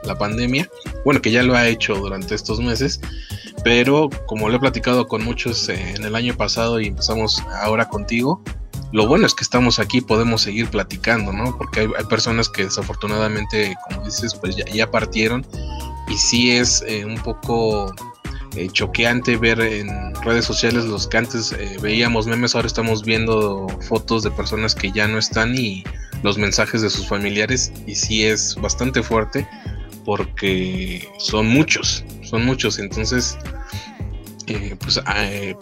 la 0.05 0.19
pandemia. 0.19 0.69
Bueno, 1.05 1.23
que 1.23 1.31
ya 1.31 1.43
lo 1.43 1.55
ha 1.57 1.69
hecho 1.69 1.95
durante 1.95 2.35
estos 2.35 2.61
meses 2.61 3.01
pero 3.67 4.11
como 4.27 4.49
lo 4.49 4.57
he 4.57 4.61
platicado 4.61 5.09
con 5.09 5.25
muchos 5.25 5.69
eh, 5.69 5.95
en 5.97 6.05
el 6.05 6.15
año 6.15 6.37
pasado 6.37 6.79
y 6.79 6.87
empezamos 6.87 7.43
ahora 7.63 7.89
contigo, 7.89 8.41
lo 8.93 9.07
bueno 9.07 9.27
es 9.27 9.35
que 9.35 9.45
estamos 9.45 9.79
aquí, 9.79 10.01
podemos 10.01 10.43
seguir 10.43 10.69
platicando, 10.69 11.33
¿no? 11.33 11.57
Porque 11.57 11.81
hay, 11.81 12.05
personas 12.09 12.49
que 12.49 12.65
desafortunadamente, 12.65 13.77
como 13.89 14.05
dices, 14.05 14.35
pues 14.35 14.57
ya, 14.57 14.91
partieron. 14.91 15.45
Y 16.09 16.17
sí 16.17 16.53
es 16.53 16.85
eh, 16.87 17.05
un 17.05 17.17
poco 17.17 17.93
eh, 18.55 18.69
choqueante 18.73 19.37
ver 19.37 19.61
en 19.61 20.15
redes 20.23 20.45
sociales 20.45 20.85
los 20.85 21.09
que 21.09 21.19
antes 21.19 21.55
veíamos 21.83 22.27
memes, 22.27 22.55
ahora 22.55 22.69
estamos 22.69 23.05
viendo 23.05 23.67
fotos 23.89 24.23
de 24.23 24.31
personas 24.31 24.75
que 24.75 24.93
ya 24.93 25.09
no 25.09 25.19
están 25.19 25.57
y 25.57 25.83
los 26.23 26.39
mensajes 26.39 26.83
de 26.83 26.91
sus 26.91 27.09
familiares. 27.09 27.73
Y 27.87 27.97
sí 27.97 28.25
es 28.25 28.55
bastante 28.61 29.03
fuerte 29.03 29.47
porque 30.07 31.07
son 31.19 31.49
muchos, 31.49 32.05
son 32.23 32.47
muchos, 32.47 32.79
entonces 32.79 33.37
eh, 34.49 34.77
pues, 34.79 35.01
eh, 35.17 35.57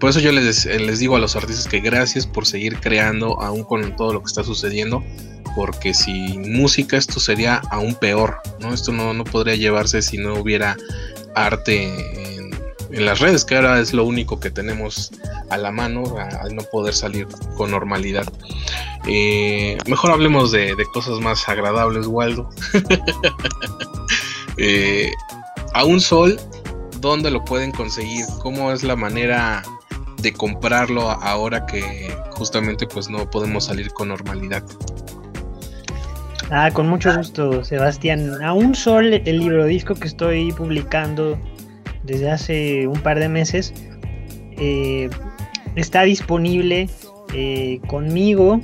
por, 0.00 0.10
eso, 0.10 0.20
yo 0.20 0.32
les, 0.32 0.64
les, 0.64 0.98
digo 0.98 1.16
a 1.16 1.18
los 1.18 1.36
artistas 1.36 1.68
que 1.68 1.80
gracias 1.80 2.26
por 2.26 2.46
seguir 2.46 2.80
creando 2.80 3.38
aún 3.42 3.62
con 3.62 3.94
todo 3.94 4.14
lo 4.14 4.20
que 4.20 4.26
está 4.26 4.42
sucediendo 4.42 5.04
porque 5.54 5.92
sin 5.92 6.50
música 6.50 6.96
esto 6.96 7.20
sería 7.20 7.56
aún 7.70 7.94
peor 7.94 8.38
no 8.58 8.72
esto 8.72 8.90
no, 8.90 9.12
no 9.12 9.24
podría 9.24 9.56
llevarse 9.56 10.00
si 10.00 10.16
no 10.16 10.32
hubiera 10.34 10.78
arte 11.34 11.84
en, 12.24 13.04
las 13.04 13.20
redes 13.20 13.44
que 13.44 13.56
ahora 13.56 13.80
es 13.80 13.92
lo 13.92 14.04
único 14.04 14.40
que 14.40 14.50
tenemos 14.50 15.10
a 15.50 15.58
la 15.58 15.70
mano 15.70 16.02
al 16.18 16.54
no 16.54 16.62
poder 16.62 16.92
salir 16.92 17.26
con 17.56 17.70
normalidad. 17.70 18.30
Eh, 19.08 19.78
mejor 19.86 20.10
hablemos 20.10 20.52
de, 20.52 20.74
de, 20.74 20.84
cosas 20.92 21.18
más 21.18 21.48
agradables 21.48 22.06
Waldo. 22.06 22.50
A 25.72 25.84
un 25.84 26.02
sol 26.02 26.38
dónde 27.02 27.30
lo 27.30 27.44
pueden 27.44 27.72
conseguir, 27.72 28.24
cómo 28.40 28.72
es 28.72 28.82
la 28.82 28.96
manera 28.96 29.62
de 30.22 30.32
comprarlo 30.32 31.10
ahora 31.10 31.66
que 31.66 32.10
justamente 32.30 32.86
pues 32.86 33.10
no 33.10 33.28
podemos 33.28 33.66
salir 33.66 33.90
con 33.90 34.08
normalidad. 34.08 34.62
Ah, 36.50 36.70
con 36.72 36.88
mucho 36.88 37.14
gusto, 37.14 37.64
Sebastián. 37.64 38.42
A 38.42 38.52
un 38.52 38.74
sol 38.74 39.12
el 39.12 39.38
libro 39.38 39.66
disco 39.66 39.94
que 39.94 40.06
estoy 40.06 40.52
publicando 40.52 41.38
desde 42.04 42.30
hace 42.30 42.86
un 42.86 43.00
par 43.00 43.18
de 43.18 43.28
meses 43.28 43.74
eh, 44.58 45.10
está 45.74 46.02
disponible 46.02 46.88
eh, 47.34 47.80
conmigo. 47.88 48.60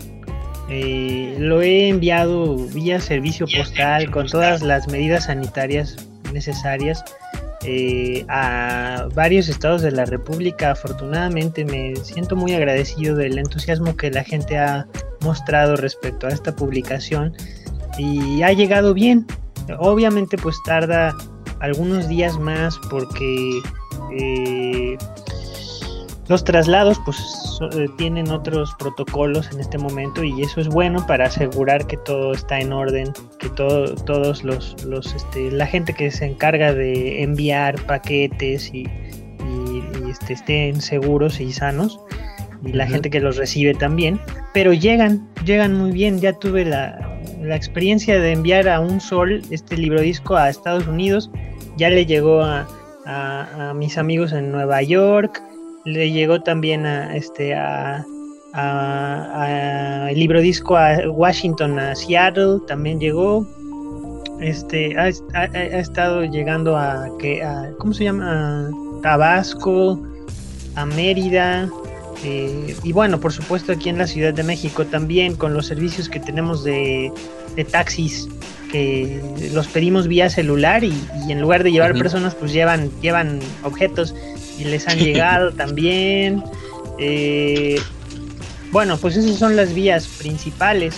Eh, 0.71 1.35
lo 1.39 1.61
he 1.63 1.89
enviado 1.89 2.57
vía 2.57 3.01
servicio 3.01 3.47
postal 3.47 4.11
con 4.11 4.27
todas 4.27 4.63
las 4.63 4.87
medidas 4.89 5.25
sanitarias 5.25 5.97
necesarias 6.33 7.03
eh, 7.65 8.25
a 8.29 9.09
varios 9.15 9.49
estados 9.49 9.83
de 9.83 9.91
la 9.91 10.05
República. 10.05 10.73
Afortunadamente 10.73 11.65
me 11.65 11.97
siento 11.97 12.37
muy 12.37 12.55
agradecido 12.55 13.17
del 13.17 13.39
entusiasmo 13.39 13.97
que 13.97 14.11
la 14.11 14.25
gente 14.25 14.59
ha 14.59 14.87
mostrado 15.21 15.77
respecto 15.77 16.27
a 16.27 16.31
esta 16.31 16.55
publicación 16.55 17.35
y 17.99 18.43
ha 18.43 18.53
llegado 18.53 18.95
bien. 18.95 19.27
Obviamente 19.79 20.37
pues 20.39 20.57
tarda 20.65 21.15
algunos 21.61 22.09
días 22.09 22.39
más 22.39 22.79
porque 22.91 23.61
eh, 24.17 24.97
los 26.29 26.45
traslados 26.45 27.01
pues 27.05 27.59
eh, 27.73 27.87
tienen 27.97 28.31
otros 28.31 28.75
protocolos 28.79 29.51
en 29.51 29.61
este 29.61 29.79
momento 29.79 30.23
y 30.23 30.43
eso 30.43 30.61
es 30.61 30.69
bueno 30.69 31.05
para 31.07 31.27
asegurar 31.27 31.87
que 31.87 31.97
todo 31.97 32.33
está 32.33 32.61
en 32.61 32.73
orden, 32.73 33.13
que 33.39 33.49
todo, 33.51 33.95
todos 33.95 34.45
los, 34.45 34.85
los 34.85 35.15
este, 35.15 35.51
la 35.51 35.67
gente 35.67 35.95
que 35.95 36.11
se 36.11 36.27
encarga 36.27 36.73
de 36.75 37.23
enviar 37.23 37.81
paquetes 37.87 38.73
y, 38.73 38.87
este, 40.09 40.35
estén 40.35 40.81
seguros 40.81 41.41
y 41.41 41.53
sanos 41.53 41.99
y 42.65 42.73
la 42.73 42.87
gente 42.87 43.09
que 43.11 43.21
los 43.21 43.37
recibe 43.37 43.75
también, 43.75 44.21
pero 44.53 44.73
llegan, 44.73 45.29
llegan 45.45 45.75
muy 45.75 45.93
bien, 45.93 46.21
ya 46.21 46.33
tuve 46.33 46.65
la, 46.65 47.21
la 47.41 47.57
experiencia 47.57 48.19
de 48.19 48.33
enviar 48.33 48.69
a 48.69 48.81
un 48.81 49.01
sol 49.01 49.43
este 49.51 49.77
libro 49.77 50.01
disco 50.01 50.37
a 50.37 50.49
Estados 50.51 50.87
Unidos, 50.87 51.31
ya 51.77 51.89
le 51.89 52.05
llegó 52.05 52.43
a, 52.43 52.67
a 53.07 53.73
mis 53.75 53.97
amigos 53.97 54.33
en 54.33 54.51
Nueva 54.51 54.83
York, 54.83 55.41
le 55.93 56.11
llegó 56.11 56.41
también 56.41 56.87
a 56.87 57.17
este 57.17 57.55
a, 57.55 58.05
a, 58.53 60.09
el 60.11 60.19
libro 60.19 60.41
disco 60.41 60.77
a 60.77 61.09
Washington, 61.09 61.79
a 61.79 61.95
Seattle, 61.95 62.59
también 62.67 63.01
llegó. 63.01 63.47
Este 64.41 64.97
ha, 64.97 65.09
estado 65.09 66.23
llegando 66.25 66.77
a 66.77 67.09
que 67.19 67.43
a, 67.43 67.73
¿cómo 67.79 67.93
se 67.93 68.05
llama? 68.05 68.69
A 68.69 68.71
Tabasco, 69.03 70.01
a 70.77 70.87
Mérida. 70.87 71.69
Eh, 72.25 72.77
y 72.83 72.93
bueno, 72.93 73.21
por 73.21 73.33
supuesto 73.33 73.73
aquí 73.73 73.89
en 73.89 73.99
la 73.99 74.07
Ciudad 74.07 74.35
de 74.35 74.43
México 74.43 74.85
también 74.85 75.37
con 75.37 75.55
los 75.55 75.67
servicios 75.67 76.09
que 76.09 76.19
tenemos 76.19 76.65
de, 76.65 77.13
de 77.55 77.65
taxis 77.65 78.29
que 78.73 79.23
los 79.53 79.69
pedimos 79.69 80.09
vía 80.09 80.29
celular 80.29 80.85
y, 80.85 80.93
en 81.29 81.41
lugar 81.41 81.63
de 81.63 81.73
llevar 81.73 81.95
personas 81.95 82.35
pues 82.35 82.53
llevan 82.53 82.91
llevan 83.01 83.39
objetos 83.63 84.15
y 84.59 84.65
les 84.65 84.89
han 84.89 84.99
llegado 84.99 85.53
también. 85.57 86.43
Eh, 86.99 87.79
bueno, 88.71 88.99
pues 88.99 89.17
esas 89.17 89.37
son 89.37 89.57
las 89.57 89.73
vías 89.75 90.07
principales. 90.07 90.95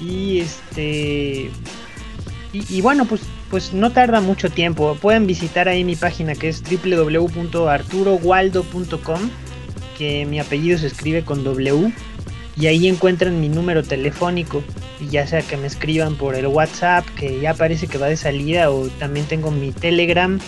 Y 0.00 0.40
este. 0.40 1.50
Y, 2.52 2.82
bueno, 2.82 3.06
pues 3.06 3.22
pues 3.48 3.72
no 3.72 3.92
tarda 3.92 4.20
mucho 4.20 4.50
tiempo. 4.50 4.94
Pueden 5.00 5.26
visitar 5.26 5.68
ahí 5.68 5.84
mi 5.84 5.96
página 5.96 6.34
que 6.34 6.48
es 6.48 6.62
www.arturowaldo.com, 6.62 9.20
que 9.96 10.26
mi 10.26 10.38
apellido 10.40 10.76
se 10.78 10.86
escribe 10.86 11.22
con 11.22 11.44
W, 11.44 11.92
y 12.56 12.66
ahí 12.66 12.88
encuentran 12.88 13.40
mi 13.40 13.50
número 13.50 13.82
telefónico, 13.82 14.62
y 15.00 15.08
ya 15.08 15.26
sea 15.26 15.42
que 15.42 15.58
me 15.58 15.66
escriban 15.66 16.16
por 16.16 16.34
el 16.34 16.46
WhatsApp, 16.46 17.04
que 17.18 17.40
ya 17.40 17.52
parece 17.52 17.88
que 17.88 17.98
va 17.98 18.08
de 18.08 18.16
salida, 18.16 18.70
o 18.70 18.88
también 18.98 19.26
tengo 19.26 19.50
mi 19.50 19.70
Telegram, 19.72 20.40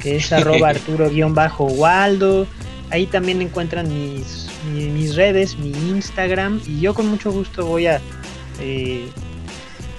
que 0.00 0.16
es 0.16 0.32
arroba 0.34 0.70
arturo-waldo. 0.70 2.46
Ahí 2.90 3.06
también 3.06 3.40
encuentran 3.40 3.88
mis, 3.88 4.48
mis, 4.72 5.14
redes, 5.14 5.56
mi 5.58 5.70
Instagram, 5.70 6.60
y 6.66 6.80
yo 6.80 6.94
con 6.94 7.06
mucho 7.06 7.30
gusto 7.30 7.66
voy 7.66 7.86
a... 7.86 8.00
Eh, 8.60 9.08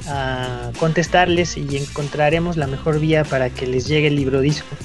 a 0.08 0.72
contestarles 0.80 1.58
y 1.58 1.78
encontraremos 1.78 2.58
la 2.58 2.66
mejor 2.66 3.00
vía 3.00 3.24
para 3.24 3.52
que 3.52 3.68
les 3.68 3.88
llegue 3.88 4.08
el 4.08 4.16
libro 4.16 4.42
disco. 4.42 4.76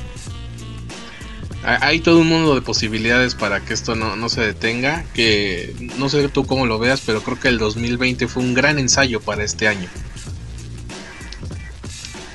Hay 1.66 1.98
todo 1.98 2.20
un 2.20 2.28
mundo 2.28 2.54
de 2.54 2.60
posibilidades 2.60 3.34
para 3.34 3.60
que 3.60 3.74
esto 3.74 3.96
no, 3.96 4.28
se 4.28 4.40
detenga, 4.40 5.04
que 5.14 5.74
no 5.98 6.08
sé 6.08 6.28
tú 6.28 6.46
cómo 6.46 6.64
lo 6.64 6.78
veas, 6.78 7.02
pero 7.04 7.22
creo 7.22 7.40
que 7.40 7.48
el 7.48 7.58
2020 7.58 8.28
fue 8.28 8.44
un 8.44 8.54
gran 8.54 8.78
ensayo 8.78 9.20
para 9.20 9.42
este 9.42 9.66
año. 9.66 9.88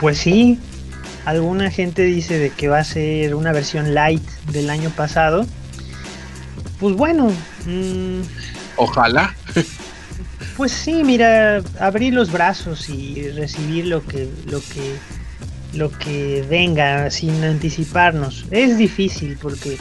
Pues 0.02 0.18
sí, 0.18 0.60
alguna 1.26 1.70
gente 1.72 2.04
dice 2.04 2.40
de 2.40 2.50
que 2.50 2.68
va 2.68 2.80
a 2.80 2.84
ser 2.84 3.36
una 3.36 3.52
versión 3.52 3.94
light 3.94 4.26
del 4.52 4.70
año 4.70 4.90
pasado. 4.90 5.46
Pues 6.80 6.96
bueno. 6.96 7.32
Mm, 7.66 8.22
Ojalá. 8.76 9.36
Pues 10.58 10.72
sí, 10.72 11.04
mira, 11.04 11.62
abrir 11.80 12.14
los 12.14 12.32
brazos 12.32 12.90
y 12.90 13.30
recibir 13.32 13.88
lo 13.88 14.06
que, 14.06 14.30
lo 14.48 14.60
que, 14.60 14.96
lo 15.74 15.92
que 15.92 16.46
venga 16.50 17.10
sin 17.10 17.44
anticiparnos. 17.44 18.46
Es 18.52 18.78
difícil 18.78 19.38
porque 19.42 19.78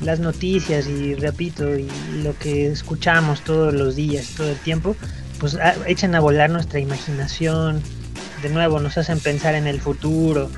las 0.00 0.20
noticias 0.20 0.86
y 0.86 1.14
repito, 1.14 1.76
y 1.76 1.88
lo 2.22 2.36
que 2.38 2.66
escuchamos 2.66 3.42
todos 3.42 3.72
los 3.72 3.96
días, 3.96 4.28
todo 4.36 4.50
el 4.50 4.58
tiempo, 4.58 4.96
pues 5.38 5.56
ah, 5.56 5.74
echan 5.86 6.14
a 6.14 6.20
volar 6.20 6.50
nuestra 6.50 6.78
imaginación, 6.78 7.82
de 8.42 8.48
nuevo 8.48 8.80
nos 8.80 8.98
hacen 8.98 9.20
pensar 9.20 9.54
en 9.54 9.66
el 9.66 9.80
futuro. 9.80 10.50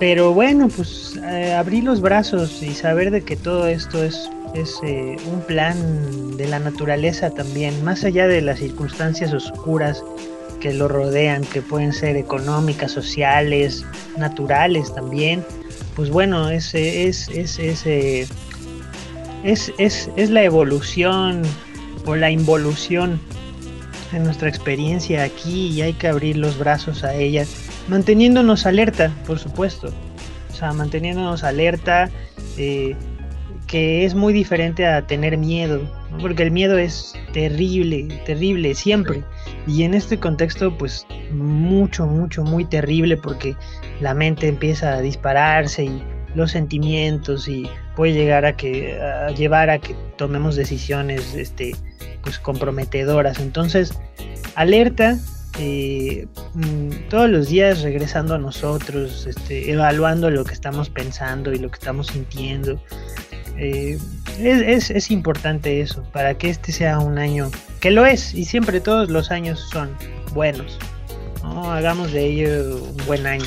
Pero 0.00 0.32
bueno, 0.32 0.68
pues 0.68 1.20
eh, 1.22 1.52
abrir 1.54 1.84
los 1.84 2.00
brazos 2.00 2.62
y 2.62 2.74
saber 2.74 3.10
de 3.12 3.22
que 3.22 3.36
todo 3.36 3.68
esto 3.68 4.02
es 4.02 4.28
es 4.54 4.80
eh, 4.82 5.16
un 5.32 5.40
plan 5.42 6.36
de 6.36 6.48
la 6.48 6.58
naturaleza 6.58 7.30
también, 7.30 7.84
más 7.84 8.04
allá 8.04 8.26
de 8.26 8.40
las 8.40 8.58
circunstancias 8.58 9.32
oscuras 9.32 10.02
que 10.60 10.74
lo 10.74 10.88
rodean, 10.88 11.42
que 11.44 11.62
pueden 11.62 11.92
ser 11.92 12.16
económicas, 12.16 12.92
sociales, 12.92 13.84
naturales 14.18 14.94
también. 14.94 15.44
Pues 15.96 16.10
bueno, 16.10 16.50
es, 16.50 16.74
es, 16.74 17.28
es, 17.28 17.58
es, 17.58 17.86
eh, 17.86 18.26
es, 19.44 20.30
la 20.30 20.42
evolución 20.42 21.42
o 22.06 22.16
la 22.16 22.30
involución 22.30 23.20
de 24.12 24.20
nuestra 24.20 24.48
experiencia 24.48 25.24
aquí 25.24 25.68
y 25.68 25.82
hay 25.82 25.92
que 25.92 26.08
abrir 26.08 26.36
los 26.36 26.58
brazos 26.58 27.04
a 27.04 27.14
ella, 27.14 27.46
manteniéndonos 27.90 28.64
alerta, 28.66 29.12
por 29.26 29.38
supuesto. 29.38 29.92
O 30.50 30.54
sea, 30.54 30.72
manteniéndonos 30.72 31.42
alerta, 31.44 32.08
eh, 32.56 32.96
que 33.66 34.04
es 34.04 34.14
muy 34.14 34.32
diferente 34.32 34.86
a 34.86 35.06
tener 35.06 35.36
miedo, 35.36 35.80
porque 36.20 36.44
el 36.44 36.50
miedo 36.50 36.78
es 36.78 37.14
terrible, 37.32 38.08
terrible 38.24 38.74
siempre. 38.74 39.24
Y 39.66 39.82
en 39.82 39.94
este 39.94 40.18
contexto, 40.18 40.76
pues 40.78 41.06
mucho, 41.32 42.06
mucho, 42.06 42.42
muy 42.44 42.64
terrible 42.64 43.16
porque 43.16 43.56
la 44.00 44.14
mente 44.14 44.48
empieza 44.48 44.94
a 44.94 45.00
dispararse 45.00 45.84
y 45.84 46.02
los 46.34 46.52
sentimientos 46.52 47.48
y 47.48 47.68
puede 47.96 48.12
llegar 48.12 48.46
a 48.46 48.56
que 48.56 49.00
a 49.00 49.30
llevar 49.30 49.68
a 49.68 49.80
que 49.80 49.96
tomemos 50.16 50.54
decisiones 50.54 51.34
este 51.34 51.74
pues 52.22 52.38
comprometedoras 52.38 53.40
entonces 53.40 53.98
alerta 54.54 55.18
eh, 55.62 56.26
mm, 56.54 57.08
todos 57.10 57.28
los 57.28 57.48
días 57.48 57.82
regresando 57.82 58.34
a 58.34 58.38
nosotros 58.38 59.26
este, 59.26 59.70
evaluando 59.70 60.30
lo 60.30 60.42
que 60.42 60.54
estamos 60.54 60.88
pensando 60.88 61.52
y 61.52 61.58
lo 61.58 61.70
que 61.70 61.74
estamos 61.74 62.06
sintiendo 62.06 62.82
eh, 63.58 63.98
es, 64.38 64.88
es, 64.88 65.10
importante 65.10 65.82
eso, 65.82 66.02
para 66.12 66.38
que 66.38 66.48
este 66.48 66.72
sea 66.72 66.98
un 66.98 67.18
año, 67.18 67.50
que 67.80 67.90
lo 67.90 68.06
es, 68.06 68.32
y 68.32 68.46
siempre 68.46 68.80
todos 68.80 69.10
los 69.10 69.30
años 69.30 69.60
son 69.70 69.94
buenos. 70.32 70.78
¿no? 71.42 71.70
Hagamos 71.70 72.10
de 72.12 72.24
ello 72.24 72.82
un 72.82 73.06
buen 73.06 73.26
año. 73.26 73.44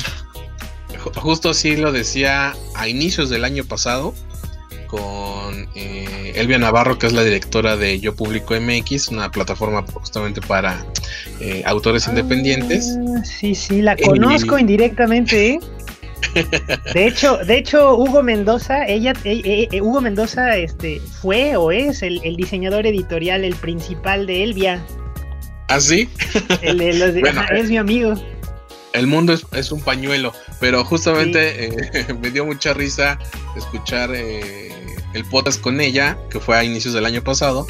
Justo 1.15 1.49
así 1.49 1.76
lo 1.78 1.91
decía 1.91 2.54
a 2.76 2.88
inicios 2.88 3.32
del 3.32 3.43
año 3.43 3.63
pasado 3.63 4.13
con 4.93 5.67
eh, 5.73 6.34
Elvia 6.36 6.60
Navarro, 6.60 6.99
que 6.99 7.08
es 7.08 7.13
la 7.13 7.23
directora 7.23 7.77
de 7.77 7.99
Yo 7.99 8.15
Publico 8.15 8.53
MX, 8.53 9.08
una 9.08 9.32
plataforma 9.32 9.84
justamente 9.91 10.39
para 10.39 10.86
eh, 11.39 11.63
autores 11.65 12.08
independientes. 12.08 12.95
Ah, 12.99 13.25
sí, 13.25 13.56
sí, 13.56 13.82
la 13.82 13.97
conozco 13.97 14.60
indirectamente. 14.60 15.53
¿eh? 15.53 15.60
De 16.93 17.08
hecho, 17.08 17.38
de 17.38 17.58
hecho, 17.58 17.97
Hugo 17.97 18.21
Mendoza, 18.21 18.86
ella, 18.86 19.13
eh, 19.23 19.41
eh, 19.43 19.67
eh, 19.71 19.82
Hugo 19.82 19.99
Mendoza, 19.99 20.58
este, 20.58 20.99
fue 20.99 21.56
o 21.56 21.71
es 21.71 22.03
el, 22.03 22.19
diseñador 22.36 22.86
editorial, 22.86 23.43
el 23.43 23.56
principal 23.56 24.27
de 24.27 24.43
Elvia. 24.43 24.86
¿Ah, 25.69 25.79
sí? 25.79 26.08
es 26.62 27.69
mi 27.69 27.77
amigo. 27.77 28.13
El 28.93 29.08
mundo 29.08 29.34
es, 29.34 29.71
un 29.71 29.82
pañuelo, 29.82 30.34
pero 30.60 30.86
justamente 30.86 31.71
me 32.21 32.29
dio 32.29 32.45
mucha 32.45 32.75
risa 32.75 33.17
escuchar 33.58 34.12
el 35.13 35.26
podcast 35.26 35.62
con 35.62 35.82
ella, 35.82 36.17
que 36.30 36.39
fue 36.39 36.58
a 36.58 36.63
inicios 36.63 36.93
del 36.93 37.06
año 37.06 37.23
pasado, 37.23 37.67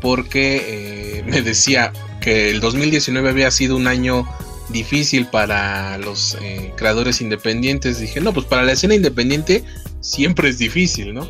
porque 0.00 1.22
me 1.26 1.42
decía 1.42 1.92
que 2.20 2.50
el 2.50 2.60
2019 2.60 3.28
había 3.28 3.50
sido 3.50 3.76
un 3.76 3.86
año 3.86 4.26
difícil 4.68 5.26
para 5.26 5.98
los 5.98 6.36
eh, 6.40 6.72
creadores 6.76 7.20
independientes. 7.20 7.98
Dije, 7.98 8.20
no, 8.20 8.32
pues 8.32 8.46
para 8.46 8.62
la 8.62 8.72
escena 8.72 8.94
independiente 8.94 9.64
siempre 10.00 10.48
es 10.48 10.58
difícil, 10.58 11.14
¿no? 11.14 11.28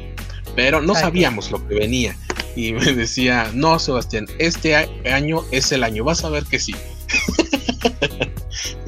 Pero 0.54 0.80
no 0.80 0.94
sabíamos 0.94 1.50
lo 1.50 1.66
que 1.66 1.74
venía. 1.74 2.16
Y 2.54 2.72
me 2.72 2.92
decía, 2.92 3.50
no, 3.54 3.78
Sebastián, 3.78 4.26
este 4.38 4.76
año 4.76 5.42
es 5.50 5.72
el 5.72 5.84
año, 5.84 6.04
vas 6.04 6.24
a 6.24 6.28
ver 6.28 6.44
que 6.44 6.58
sí. 6.58 6.74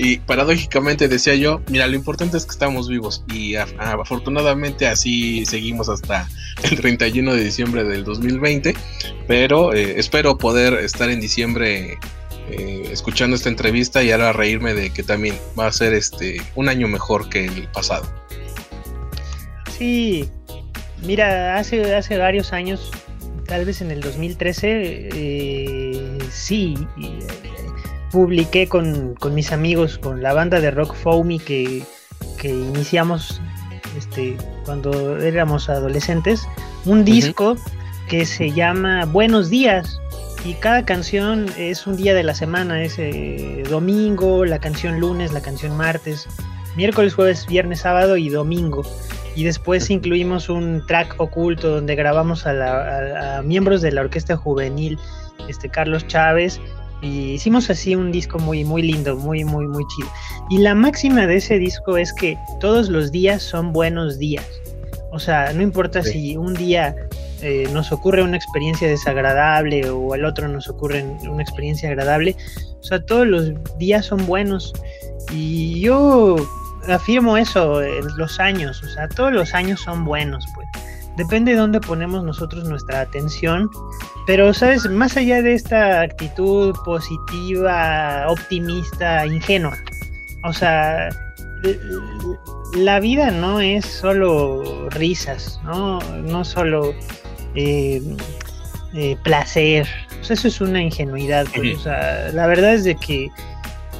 y 0.04 0.18
paradójicamente 0.18 1.08
decía 1.08 1.34
yo, 1.34 1.62
mira, 1.70 1.86
lo 1.86 1.94
importante 1.94 2.36
es 2.36 2.44
que 2.44 2.50
estamos 2.50 2.88
vivos 2.88 3.24
y 3.32 3.54
afortunadamente 3.56 4.86
así 4.86 5.46
seguimos 5.46 5.88
hasta 5.88 6.28
el 6.62 6.76
31 6.76 7.34
de 7.34 7.42
diciembre 7.42 7.84
del 7.84 8.04
2020, 8.04 8.74
pero 9.26 9.72
eh, 9.72 9.98
espero 9.98 10.36
poder 10.36 10.74
estar 10.74 11.08
en 11.08 11.20
diciembre 11.20 11.98
eh, 12.50 12.88
escuchando 12.92 13.34
esta 13.34 13.48
entrevista 13.48 14.02
y 14.02 14.10
ahora 14.10 14.34
reírme 14.34 14.74
de 14.74 14.90
que 14.90 15.02
también 15.02 15.36
va 15.58 15.68
a 15.68 15.72
ser 15.72 15.94
este 15.94 16.36
un 16.54 16.68
año 16.68 16.86
mejor 16.86 17.30
que 17.30 17.46
el 17.46 17.66
pasado. 17.68 18.04
Sí, 19.78 20.28
mira, 21.02 21.56
hace, 21.56 21.94
hace 21.94 22.18
varios 22.18 22.52
años, 22.52 22.90
tal 23.46 23.64
vez 23.64 23.80
en 23.80 23.90
el 23.90 24.02
2013, 24.02 25.08
eh, 25.14 26.18
sí, 26.30 26.76
publiqué 28.14 28.68
con, 28.68 29.16
mis 29.32 29.50
amigos, 29.50 29.98
con 29.98 30.22
la 30.22 30.32
banda 30.32 30.60
de 30.60 30.70
rock 30.70 30.94
Foamy 30.94 31.40
que, 31.40 31.82
que 32.40 32.48
iniciamos 32.48 33.40
este, 33.98 34.36
cuando 34.64 35.18
éramos 35.18 35.68
adolescentes, 35.68 36.46
un 36.84 37.04
disco 37.04 37.56
que 38.08 38.24
se 38.24 38.52
llama 38.52 39.04
Buenos 39.06 39.50
Días, 39.50 39.98
y 40.44 40.54
cada 40.54 40.84
canción 40.84 41.46
es 41.58 41.88
un 41.88 41.96
día 41.96 42.14
de 42.14 42.22
la 42.22 42.34
semana, 42.34 42.84
es 42.84 43.00
eh, 43.00 43.64
domingo, 43.68 44.44
la 44.44 44.60
canción 44.60 45.00
lunes, 45.00 45.32
la 45.32 45.40
canción 45.40 45.76
martes, 45.76 46.28
miércoles, 46.76 47.14
jueves, 47.14 47.48
viernes, 47.48 47.80
sábado 47.80 48.16
y 48.16 48.28
domingo. 48.28 48.82
Y 49.34 49.42
después 49.42 49.90
incluimos 49.90 50.48
un 50.48 50.86
track 50.86 51.16
oculto 51.18 51.68
donde 51.70 51.96
grabamos 51.96 52.46
a, 52.46 53.42
miembros 53.42 53.82
de 53.82 53.90
la 53.90 54.02
orquesta 54.02 54.36
juvenil, 54.36 55.00
este 55.48 55.68
Carlos 55.68 56.06
Chávez, 56.06 56.60
y 57.02 57.32
hicimos 57.32 57.70
así 57.70 57.94
un 57.94 58.12
disco 58.12 58.38
muy 58.38 58.64
muy 58.64 58.82
lindo, 58.82 59.16
muy 59.16 59.44
muy 59.44 59.66
muy 59.66 59.84
chido. 59.88 60.08
Y 60.50 60.58
la 60.58 60.74
máxima 60.74 61.26
de 61.26 61.36
ese 61.36 61.58
disco 61.58 61.96
es 61.96 62.12
que 62.12 62.38
todos 62.60 62.88
los 62.88 63.12
días 63.12 63.42
son 63.42 63.72
buenos 63.72 64.18
días. 64.18 64.46
O 65.12 65.18
sea, 65.18 65.52
no 65.52 65.62
importa 65.62 66.02
si 66.02 66.36
un 66.36 66.54
día 66.54 66.96
eh, 67.40 67.68
nos 67.72 67.92
ocurre 67.92 68.22
una 68.22 68.36
experiencia 68.36 68.88
desagradable 68.88 69.88
o 69.90 70.14
al 70.14 70.24
otro 70.24 70.48
nos 70.48 70.68
ocurre 70.68 71.04
una 71.28 71.42
experiencia 71.42 71.88
agradable. 71.88 72.36
O 72.80 72.82
sea, 72.82 73.04
todos 73.04 73.26
los 73.26 73.52
días 73.78 74.06
son 74.06 74.26
buenos. 74.26 74.72
Y 75.32 75.80
yo 75.80 76.36
afirmo 76.88 77.36
eso 77.36 77.82
en 77.82 78.06
los 78.16 78.40
años. 78.40 78.82
O 78.82 78.88
sea, 78.88 79.08
todos 79.08 79.32
los 79.32 79.54
años 79.54 79.80
son 79.80 80.04
buenos, 80.04 80.44
pues. 80.54 80.68
Depende 81.16 81.52
de 81.52 81.58
dónde 81.58 81.80
ponemos 81.80 82.24
nosotros 82.24 82.68
nuestra 82.68 83.00
atención. 83.00 83.70
Pero, 84.26 84.52
¿sabes? 84.54 84.88
Más 84.90 85.16
allá 85.16 85.42
de 85.42 85.54
esta 85.54 86.00
actitud 86.00 86.74
positiva, 86.84 88.26
optimista, 88.28 89.26
ingenua. 89.26 89.76
O 90.44 90.52
sea, 90.52 91.10
la 92.76 93.00
vida 93.00 93.30
no 93.30 93.60
es 93.60 93.84
solo 93.84 94.88
risas, 94.90 95.60
no, 95.64 96.00
no 96.22 96.44
solo 96.44 96.94
eh, 97.54 98.02
eh, 98.94 99.16
placer. 99.22 99.86
eso 100.28 100.48
es 100.48 100.60
una 100.60 100.82
ingenuidad. 100.82 101.46
Pues, 101.54 101.84
la 101.84 102.46
verdad 102.46 102.74
es 102.74 102.84
de 102.84 102.96
que 102.96 103.30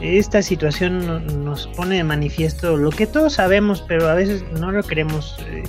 esta 0.00 0.42
situación 0.42 1.44
nos 1.44 1.66
pone 1.68 1.96
de 1.96 2.04
manifiesto 2.04 2.76
lo 2.76 2.90
que 2.90 3.06
todos 3.06 3.34
sabemos, 3.34 3.82
pero 3.86 4.08
a 4.08 4.14
veces 4.14 4.44
no 4.58 4.72
lo 4.72 4.82
queremos. 4.82 5.36
Eh, 5.46 5.62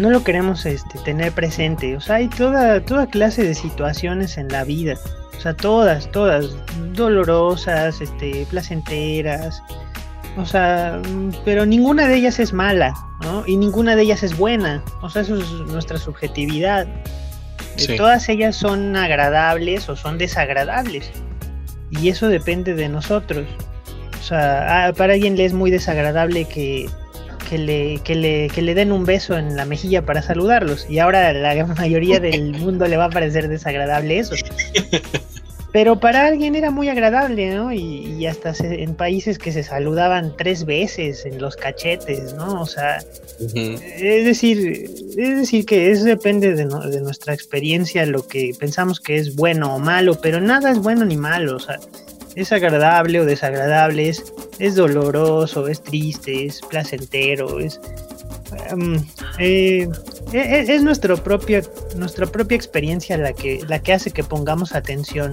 no 0.00 0.10
lo 0.10 0.24
queremos 0.24 0.66
este, 0.66 0.98
tener 1.00 1.32
presente. 1.32 1.96
O 1.96 2.00
sea, 2.00 2.16
hay 2.16 2.28
toda, 2.28 2.84
toda 2.84 3.06
clase 3.06 3.42
de 3.44 3.54
situaciones 3.54 4.36
en 4.38 4.48
la 4.48 4.64
vida. 4.64 4.94
O 5.36 5.40
sea, 5.40 5.54
todas, 5.54 6.10
todas, 6.10 6.56
dolorosas, 6.92 8.00
este, 8.00 8.46
placenteras. 8.50 9.62
O 10.36 10.44
sea, 10.44 11.00
pero 11.44 11.66
ninguna 11.66 12.06
de 12.06 12.16
ellas 12.16 12.38
es 12.38 12.52
mala, 12.52 12.94
¿no? 13.22 13.44
Y 13.46 13.56
ninguna 13.56 13.96
de 13.96 14.02
ellas 14.02 14.22
es 14.22 14.36
buena. 14.36 14.82
O 15.02 15.10
sea, 15.10 15.22
eso 15.22 15.36
es 15.36 15.50
nuestra 15.66 15.98
subjetividad. 15.98 16.86
Todas 17.96 18.28
ellas 18.28 18.56
son 18.56 18.96
agradables 18.96 19.88
o 19.88 19.96
son 19.96 20.18
desagradables. 20.18 21.10
Y 21.90 22.08
eso 22.08 22.28
depende 22.28 22.74
de 22.74 22.88
nosotros. 22.88 23.46
O 24.20 24.22
sea, 24.22 24.92
para 24.96 25.14
alguien 25.14 25.36
le 25.36 25.46
es 25.46 25.54
muy 25.54 25.70
desagradable 25.70 26.44
que, 26.44 26.88
que, 27.50 27.58
le, 27.58 28.00
que, 28.04 28.14
le, 28.14 28.48
que 28.48 28.62
le 28.62 28.74
den 28.74 28.92
un 28.92 29.04
beso 29.04 29.36
en 29.36 29.56
la 29.56 29.64
mejilla 29.64 30.06
para 30.06 30.22
saludarlos. 30.22 30.86
Y 30.88 31.00
ahora 31.00 31.32
la 31.32 31.66
mayoría 31.66 32.20
del 32.20 32.52
mundo 32.58 32.86
le 32.86 32.96
va 32.96 33.06
a 33.06 33.10
parecer 33.10 33.48
desagradable 33.48 34.20
eso. 34.20 34.36
Pero 35.72 35.98
para 35.98 36.26
alguien 36.26 36.54
era 36.54 36.70
muy 36.70 36.88
agradable, 36.88 37.54
¿no? 37.54 37.72
Y, 37.72 38.26
hasta 38.26 38.52
en 38.60 38.94
países 38.94 39.38
que 39.38 39.50
se 39.50 39.62
saludaban 39.62 40.36
tres 40.36 40.64
veces 40.64 41.24
en 41.26 41.40
los 41.40 41.56
cachetes, 41.56 42.34
¿no? 42.34 42.60
O 42.60 42.66
sea, 42.66 42.98
es 42.98 44.24
decir, 44.24 44.84
es 45.16 45.36
decir 45.38 45.64
que 45.66 45.90
eso 45.90 46.04
depende 46.04 46.54
de, 46.54 46.66
de, 46.66 47.00
nuestra 47.00 47.34
experiencia, 47.34 48.04
lo 48.06 48.26
que 48.26 48.52
pensamos 48.58 49.00
que 49.00 49.16
es 49.16 49.36
bueno 49.36 49.74
o 49.74 49.78
malo, 49.78 50.20
pero 50.20 50.40
nada 50.40 50.70
es 50.70 50.78
bueno 50.78 51.04
ni 51.04 51.16
malo, 51.16 51.56
o 51.56 51.60
sea, 51.60 51.78
es 52.34 52.52
agradable 52.52 53.20
o 53.20 53.24
desagradable, 53.24 54.08
es, 54.08 54.24
es 54.60 54.76
doloroso, 54.76 55.66
es 55.66 55.82
triste, 55.82 56.46
es 56.46 56.60
placentero, 56.60 57.58
es... 57.58 57.80
Em, 58.68 58.96
eh, 59.38 59.88
e, 60.32 60.38
e, 60.38 60.74
es, 60.74 60.82
nuestra 60.82 61.16
propia 61.16 61.62
nuestra 61.96 62.26
propia 62.26 62.56
experiencia 62.56 63.16
la 63.16 63.32
que 63.32 63.60
la 63.68 63.80
que 63.80 63.92
hace 63.92 64.10
que 64.10 64.24
pongamos 64.24 64.74
atención 64.74 65.32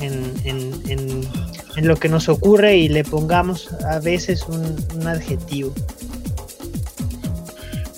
en, 0.00 1.26
lo 1.76 1.96
que 1.96 2.08
nos 2.08 2.28
ocurre 2.28 2.76
y 2.76 2.88
le 2.88 3.02
pongamos 3.02 3.72
a 3.84 3.98
veces 3.98 4.44
un, 4.48 5.06
adjetivo. 5.06 5.74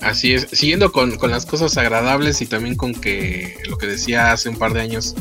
Así 0.01 0.33
es, 0.33 0.47
siguiendo 0.51 0.91
con, 0.91 1.17
las 1.29 1.45
cosas 1.45 1.77
agradables 1.77 2.41
y 2.41 2.47
también 2.47 2.75
con 2.75 2.93
que 2.93 3.57
lo 3.67 3.77
que 3.77 3.87
decía 3.87 4.31
hace 4.31 4.49
un 4.49 4.57
par 4.57 4.73
de 4.73 4.81
años 4.81 5.15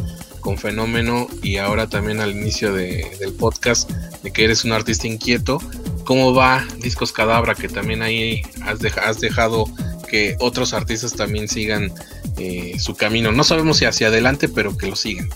con 0.47 0.59
Fenómeno 0.59 1.27
y 1.43 1.57
ahora 1.57 1.89
también 1.89 2.21
al 2.21 2.31
inicio 2.31 2.73
del 2.73 3.33
podcast 3.37 3.91
de 4.23 4.31
que 4.31 4.45
eres 4.45 4.65
un 4.65 4.71
artista 4.71 5.09
inquieto, 5.09 5.61
¿cómo 6.05 6.35
va 6.35 6.65
Discos 6.79 7.11
Cadabra? 7.11 7.57
Que 7.57 7.67
también 7.67 8.01
ahí 8.01 8.43
has, 8.63 8.79
has 8.97 9.19
dejado 9.19 9.65
que 10.09 10.37
otros 10.39 10.73
artistas 10.73 11.15
también 11.15 11.49
sigan 11.49 11.93
eh, 12.39 12.77
su 12.79 12.95
camino. 12.95 13.33
No 13.33 13.43
sabemos 13.43 13.79
si 13.79 13.87
hacia 13.87 14.07
adelante, 14.07 14.49
pero 14.49 14.77
que 14.77 14.87
lo 14.87 14.95
sigan. 14.95 15.29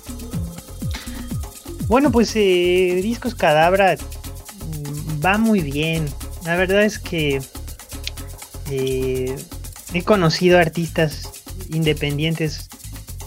Bueno, 1.89 2.13
pues 2.13 2.31
eh, 2.37 3.01
Discos 3.03 3.35
Cadabra 3.35 3.97
mm, 3.97 5.27
va 5.27 5.39
muy 5.39 5.59
bien. 5.59 6.07
La 6.45 6.55
verdad 6.55 6.85
es 6.85 7.01
que 7.01 7.43
eh, 8.71 9.35
he 9.93 10.03
conocido 10.05 10.61
artistas 10.61 11.43
independientes, 11.69 12.69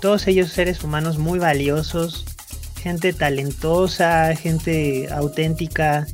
todos 0.04 0.28
ellos 0.28 0.52
seres 0.52 0.84
humanos 0.84 1.18
muy 1.18 1.40
valiosos, 1.40 2.26
gente 2.76 3.14
talentosa, 3.14 4.36
gente 4.36 5.08
auténtica 5.10 6.06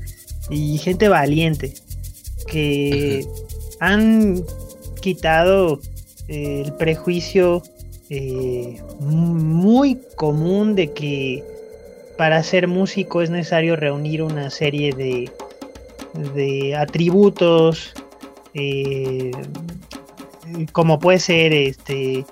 y 0.52 0.78
gente 0.78 1.10
valiente 1.10 1.73
que 2.45 3.25
han 3.80 4.43
quitado 5.02 5.80
eh, 6.28 6.65
el 6.67 6.73
prejuicio 6.73 7.63
eh, 8.12 8.80
muy 8.99 9.99
común 10.15 10.75
de 10.75 10.93
que 10.93 11.43
para 12.15 12.43
ser 12.43 12.67
músico 12.67 13.23
es 13.23 13.32
necesario 13.32 13.75
reunir 13.75 14.21
una 14.21 14.52
serie 14.52 14.93
de, 14.93 15.32
de 16.36 16.75
atributos 16.75 17.95
eh, 18.54 19.32
como 20.73 20.99
puede 20.99 21.17
ser 21.17 21.54
este 21.54 22.23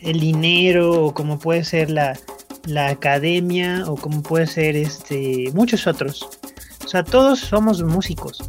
el 0.00 0.20
dinero 0.20 1.04
o 1.04 1.14
como 1.14 1.38
puede 1.38 1.64
ser 1.64 1.90
la, 1.90 2.18
la 2.64 2.88
academia 2.88 3.84
o 3.86 3.96
como 3.96 4.22
puede 4.22 4.46
ser 4.46 4.76
este 4.76 5.50
muchos 5.54 5.86
otros 5.86 6.28
o 6.84 6.88
sea 6.88 7.04
todos 7.04 7.40
somos 7.40 7.82
músicos 7.82 8.48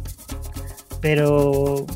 pero 1.00 1.86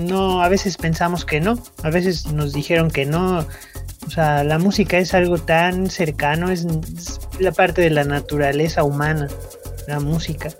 no, 0.00 0.42
a 0.42 0.48
veces 0.48 0.76
pensamos 0.76 1.24
que 1.24 1.40
no, 1.40 1.58
a 1.82 1.90
veces 1.90 2.26
nos 2.26 2.52
dijeron 2.52 2.90
que 2.90 3.06
no. 3.06 3.46
O 4.06 4.10
sea, 4.10 4.44
la 4.44 4.58
música 4.58 4.98
es 4.98 5.14
algo 5.14 5.38
tan 5.38 5.90
cercano, 5.90 6.50
es, 6.50 6.66
la 7.38 7.52
parte 7.52 7.80
de 7.82 7.90
la 7.90 8.04
naturaleza 8.04 8.84
humana, 8.84 9.28
la 9.88 10.00
música. 10.00 10.50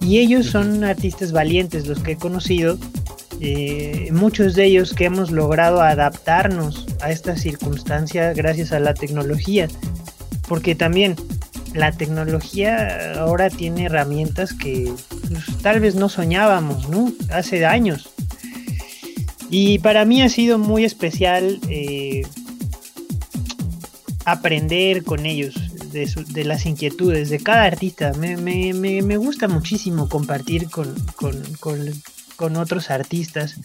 Y 0.00 0.18
ellos 0.18 0.46
son 0.46 0.82
artistas 0.84 1.32
valientes, 1.32 1.86
los 1.86 2.00
que 2.00 2.12
he 2.12 2.16
conocido, 2.16 2.78
eh, 3.40 4.10
muchos 4.12 4.54
de 4.54 4.64
ellos 4.64 4.92
que 4.92 5.06
hemos 5.06 5.30
logrado 5.30 5.80
adaptarnos 5.80 6.86
a 7.00 7.10
esta 7.10 7.36
circunstancia 7.36 8.32
gracias 8.32 8.72
a 8.72 8.80
la 8.80 8.94
tecnología. 8.94 9.68
Porque 10.48 10.74
también 10.74 11.16
la 11.74 11.92
tecnología 11.92 13.14
ahora 13.14 13.50
tiene 13.50 13.84
herramientas 13.84 14.52
que 14.52 14.92
pues, 15.28 15.62
tal 15.62 15.80
vez 15.80 15.94
no 15.94 16.08
soñábamos. 16.08 16.86
Hace 17.30 17.64
años. 17.64 18.10
Y 19.50 19.78
para 19.80 20.04
mí 20.04 20.22
ha 20.22 20.28
sido 20.28 20.58
muy 20.58 20.84
especial 20.84 21.58
eh, 21.68 22.22
aprender 24.24 25.02
con 25.02 25.26
ellos 25.26 25.54
de, 25.90 26.44
las 26.44 26.66
inquietudes 26.66 27.30
de 27.30 27.38
cada 27.40 27.64
artista. 27.64 28.12
Me, 28.12 29.16
gusta 29.16 29.48
muchísimo 29.48 30.08
compartir 30.08 30.68
con, 30.70 30.94
otros 32.56 32.90
artistas 32.90 33.56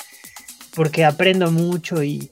porque 0.75 1.05
aprendo 1.05 1.51
mucho 1.51 2.03
y, 2.03 2.29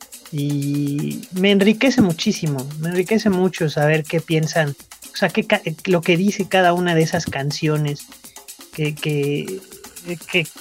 me 1.33 1.51
enriquece 1.51 2.01
muchísimo. 2.01 2.67
Me 2.79 2.89
enriquece 2.89 3.29
mucho 3.29 3.69
saber 3.69 4.03
qué 4.03 4.19
piensan, 4.19 4.75
o 5.13 5.15
sea, 5.15 5.29
qué, 5.29 5.45
lo 5.85 6.01
que 6.01 6.17
dice 6.17 6.47
cada 6.47 6.73
una 6.73 6.95
de 6.95 7.03
esas 7.03 7.25
canciones 7.25 8.07
que, 8.73 8.95
que 8.95 9.61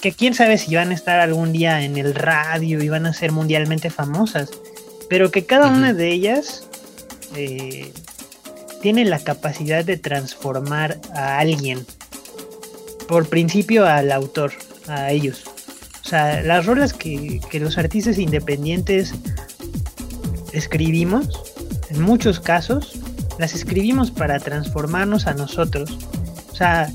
que, 0.01 0.11
quién 0.13 0.33
sabe 0.33 0.57
si 0.57 0.75
van 0.75 0.91
a 0.91 0.93
estar 0.93 1.19
algún 1.19 1.51
día 1.51 1.83
en 1.83 1.97
el 1.97 2.15
radio 2.15 2.81
y 2.81 2.89
van 2.89 3.05
a 3.05 3.13
ser 3.13 3.31
mundialmente 3.31 3.89
famosas, 3.89 4.49
pero 5.09 5.31
que 5.31 5.45
cada 5.45 5.67
una 5.67 5.93
de 5.93 6.11
ellas 6.11 6.67
eh, 7.35 7.91
tiene 8.81 9.05
la 9.05 9.19
capacidad 9.19 9.83
de 9.83 9.97
transformar 9.97 10.99
a 11.13 11.39
alguien, 11.39 11.85
por 13.07 13.27
principio 13.27 13.85
al 13.85 14.11
autor, 14.11 14.53
a 14.87 15.11
ellos. 15.11 15.43
Sea, 16.13 16.43
las 16.43 16.67
rolas 16.67 16.93
que, 16.93 17.41
que 17.49 17.59
los 17.59 17.79
artistas 17.79 18.19
independientes 18.19 19.15
escribimos, 20.51 21.41
en 21.89 22.03
muchos 22.03 22.39
casos, 22.39 22.99
las 23.39 23.55
escribimos 23.55 24.11
para 24.11 24.37
transformarnos 24.37 25.25
a 25.25 25.33
nosotros. 25.33 25.97
O 26.51 26.55
sea, 26.55 26.91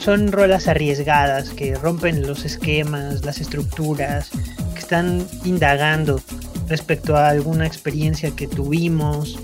son 0.00 0.32
rolas 0.32 0.68
arriesgadas 0.68 1.48
que 1.48 1.76
rompen 1.76 2.26
los 2.26 2.44
esquemas, 2.44 3.24
las 3.24 3.40
estructuras, 3.40 4.28
que 4.74 4.80
están 4.80 5.26
indagando 5.46 6.20
respecto 6.68 7.16
a 7.16 7.30
alguna 7.30 7.66
experiencia 7.66 8.32
que 8.32 8.46
tuvimos. 8.46 9.38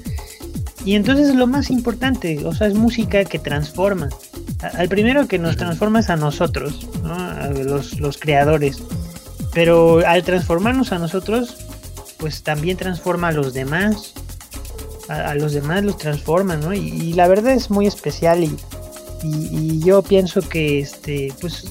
Y 0.84 0.96
entonces 0.96 1.34
lo 1.34 1.46
más 1.46 1.70
importante, 1.70 2.44
o 2.44 2.54
sea, 2.54 2.66
es 2.66 2.74
música 2.74 3.24
que 3.24 3.38
transforma. 3.38 4.10
Al 4.74 4.90
primero 4.90 5.26
que 5.26 5.38
nos 5.38 5.56
transforma 5.56 6.00
es 6.00 6.10
a 6.10 6.16
nosotros, 6.16 6.86
a 7.04 7.48
los, 7.48 7.98
los 8.00 8.18
creadores. 8.18 8.82
Pero 9.54 10.04
al 10.04 10.24
transformarnos 10.24 10.92
a 10.92 10.98
nosotros, 10.98 11.56
pues 12.18 12.42
también 12.42 12.76
transforma 12.76 13.28
a 13.28 13.32
los 13.32 13.54
demás. 13.54 14.12
A, 15.08 15.34
los 15.34 15.52
demás 15.52 15.84
los 15.84 15.96
transforma, 15.96 16.56
¿no? 16.56 16.74
Y, 16.74 17.12
la 17.12 17.28
verdad 17.28 17.52
es 17.52 17.70
muy 17.70 17.86
especial 17.86 18.42
y, 18.42 18.56
y, 19.22 19.80
yo 19.80 20.02
pienso 20.02 20.40
que 20.40 20.80
este, 20.80 21.32
pues 21.40 21.64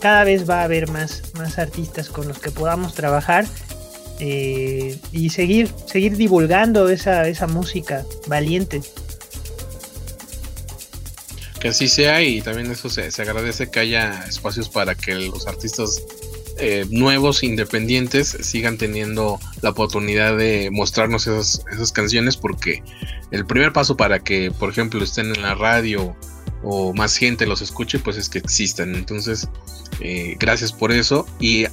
cada 0.00 0.24
vez 0.24 0.48
va 0.48 0.60
a 0.60 0.64
haber 0.64 0.90
más, 0.90 1.22
más 1.34 1.58
artistas 1.58 2.08
con 2.08 2.26
los 2.26 2.38
que 2.38 2.50
podamos 2.50 2.94
trabajar 2.94 3.44
eh, 4.18 4.98
y 5.12 5.30
seguir, 5.30 5.70
seguir 5.86 6.16
divulgando 6.16 6.88
esa, 6.88 7.28
esa 7.28 7.46
música 7.46 8.04
valiente. 8.26 8.80
Que 11.60 11.68
así 11.68 11.88
sea 11.88 12.22
y 12.22 12.40
también 12.40 12.70
eso 12.70 12.88
se, 12.88 13.10
se 13.10 13.22
agradece 13.22 13.70
que 13.70 13.80
haya 13.80 14.24
espacios 14.26 14.68
para 14.68 14.94
que 14.94 15.14
los 15.14 15.46
artistas 15.46 16.02
eh, 16.58 16.86
nuevos 16.90 17.42
independientes 17.42 18.36
sigan 18.40 18.78
teniendo 18.78 19.38
la 19.62 19.70
oportunidad 19.70 20.36
de 20.36 20.70
mostrarnos 20.72 21.26
esas, 21.26 21.64
esas 21.72 21.92
canciones 21.92 22.36
porque 22.36 22.82
el 23.30 23.44
primer 23.44 23.72
paso 23.72 23.96
para 23.96 24.20
que, 24.20 24.50
por 24.50 24.70
ejemplo, 24.70 25.02
estén 25.02 25.34
en 25.34 25.42
la 25.42 25.54
radio 25.54 26.16
o 26.62 26.94
más 26.94 27.16
gente 27.16 27.46
los 27.46 27.60
escuche, 27.60 27.98
pues 27.98 28.16
es 28.16 28.28
que 28.28 28.38
existan. 28.38 28.94
Entonces, 28.94 29.48
eh, 30.00 30.36
gracias 30.38 30.72
por 30.72 30.92
eso. 30.92 31.26
Y 31.40 31.66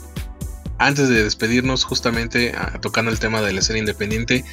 antes 0.77 1.09
de 1.09 1.23
despedirnos, 1.23 1.83
justamente 1.83 2.53
tocando 2.81 3.11
el 3.11 3.19
tema 3.19 3.41
de 3.41 3.53
la 3.53 3.59
escena 3.59 3.79
independiente, 3.79 4.43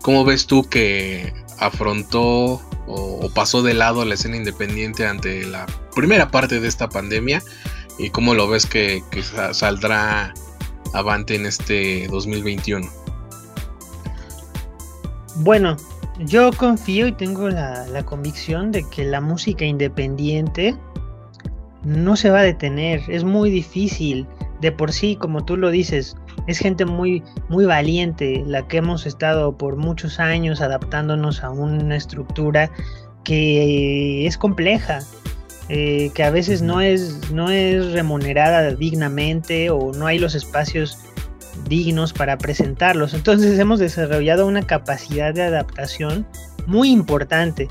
¿cómo 0.00 0.24
ves 0.24 0.46
tú 0.46 0.68
que 0.68 1.32
afrontó 1.58 2.62
o, 2.86 3.30
pasó 3.34 3.62
de 3.62 3.74
lado 3.74 4.04
la 4.04 4.14
escena 4.14 4.36
independiente 4.36 5.06
ante 5.06 5.44
la 5.44 5.66
primera 5.94 6.30
parte 6.30 6.60
de 6.60 6.68
esta 6.68 6.88
pandemia? 6.88 7.42
¿Y 8.00 8.08
cómo 8.08 8.34
lo 8.34 8.48
ves 8.48 8.64
que, 8.64 9.02
saldrá 9.52 10.32
avante 10.94 11.34
en 11.34 11.44
este 11.44 12.08
2021? 12.08 12.88
Bueno, 15.36 15.76
yo 16.20 16.50
confío 16.52 17.06
y 17.06 17.12
tengo 17.12 17.50
la, 17.50 18.02
convicción 18.06 18.72
de 18.72 18.88
que 18.88 19.04
la 19.04 19.20
música 19.20 19.66
independiente 19.66 20.74
no 21.84 22.16
se 22.16 22.30
va 22.30 22.40
a 22.40 22.42
detener. 22.42 23.02
Es 23.08 23.24
muy 23.24 23.50
difícil. 23.50 24.26
De 24.62 24.72
por 24.72 24.92
sí, 24.92 25.16
como 25.16 25.44
tú 25.44 25.56
lo 25.56 25.70
dices, 25.70 26.16
es 26.46 26.58
gente 26.58 26.84
muy 26.86 27.22
valiente, 27.48 28.42
la 28.46 28.66
que 28.66 28.78
hemos 28.78 29.06
estado 29.06 29.56
por 29.56 29.76
muchos 29.76 30.20
años 30.20 30.60
adaptándonos 30.60 31.42
a 31.42 31.50
una 31.50 31.96
estructura 31.96 32.70
que 33.24 34.26
es 34.26 34.36
compleja, 34.36 35.00
eh, 35.72 36.10
que 36.14 36.24
a 36.24 36.30
veces 36.30 36.62
no 36.62 36.80
es, 36.80 37.30
no 37.30 37.48
es 37.48 37.92
remunerada 37.92 38.74
dignamente 38.74 39.70
o 39.70 39.92
no 39.92 40.08
hay 40.08 40.18
los 40.18 40.34
espacios 40.34 40.98
dignos 41.68 42.12
para 42.12 42.36
presentarlos. 42.38 43.14
Entonces 43.14 43.56
hemos 43.56 43.78
desarrollado 43.78 44.48
una 44.48 44.62
capacidad 44.62 45.32
de 45.32 45.42
adaptación 45.42 46.26
muy 46.66 46.90
importante 46.90 47.68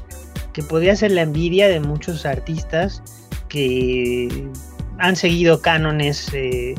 que 0.54 0.64
podría 0.64 0.96
ser 0.96 1.12
la 1.12 1.24
envidia 1.24 1.68
de 1.68 1.82
muchos 1.82 2.26
artistas 2.26 3.04
que 3.50 4.48
han 4.98 5.18
seguido 5.18 5.62
cánones 5.62 6.30
eh, 6.34 6.76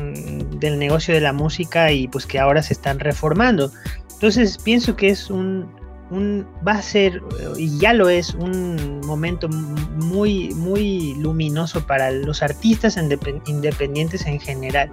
mm, 0.00 0.60
del 0.60 0.78
negocio 0.78 1.12
de 1.12 1.20
la 1.20 1.34
música 1.34 1.92
y 1.92 2.08
pues 2.08 2.24
que 2.24 2.38
ahora 2.38 2.62
se 2.62 2.72
están 2.72 3.00
reformando. 3.00 3.70
Entonces 4.14 4.56
pienso 4.56 4.96
que 4.96 5.10
es 5.10 5.28
un, 5.28 5.68
va 6.12 6.72
a 6.72 6.82
ser, 6.82 7.22
y 7.56 7.78
ya 7.78 7.92
lo 7.92 8.08
es, 8.08 8.34
un 8.34 9.00
momento 9.06 9.48
muy, 9.48 10.52
muy 10.54 11.14
luminoso 11.14 11.86
para 11.86 12.10
los 12.10 12.42
artistas 12.42 12.96
independientes 12.96 14.26
en 14.26 14.40
general. 14.40 14.90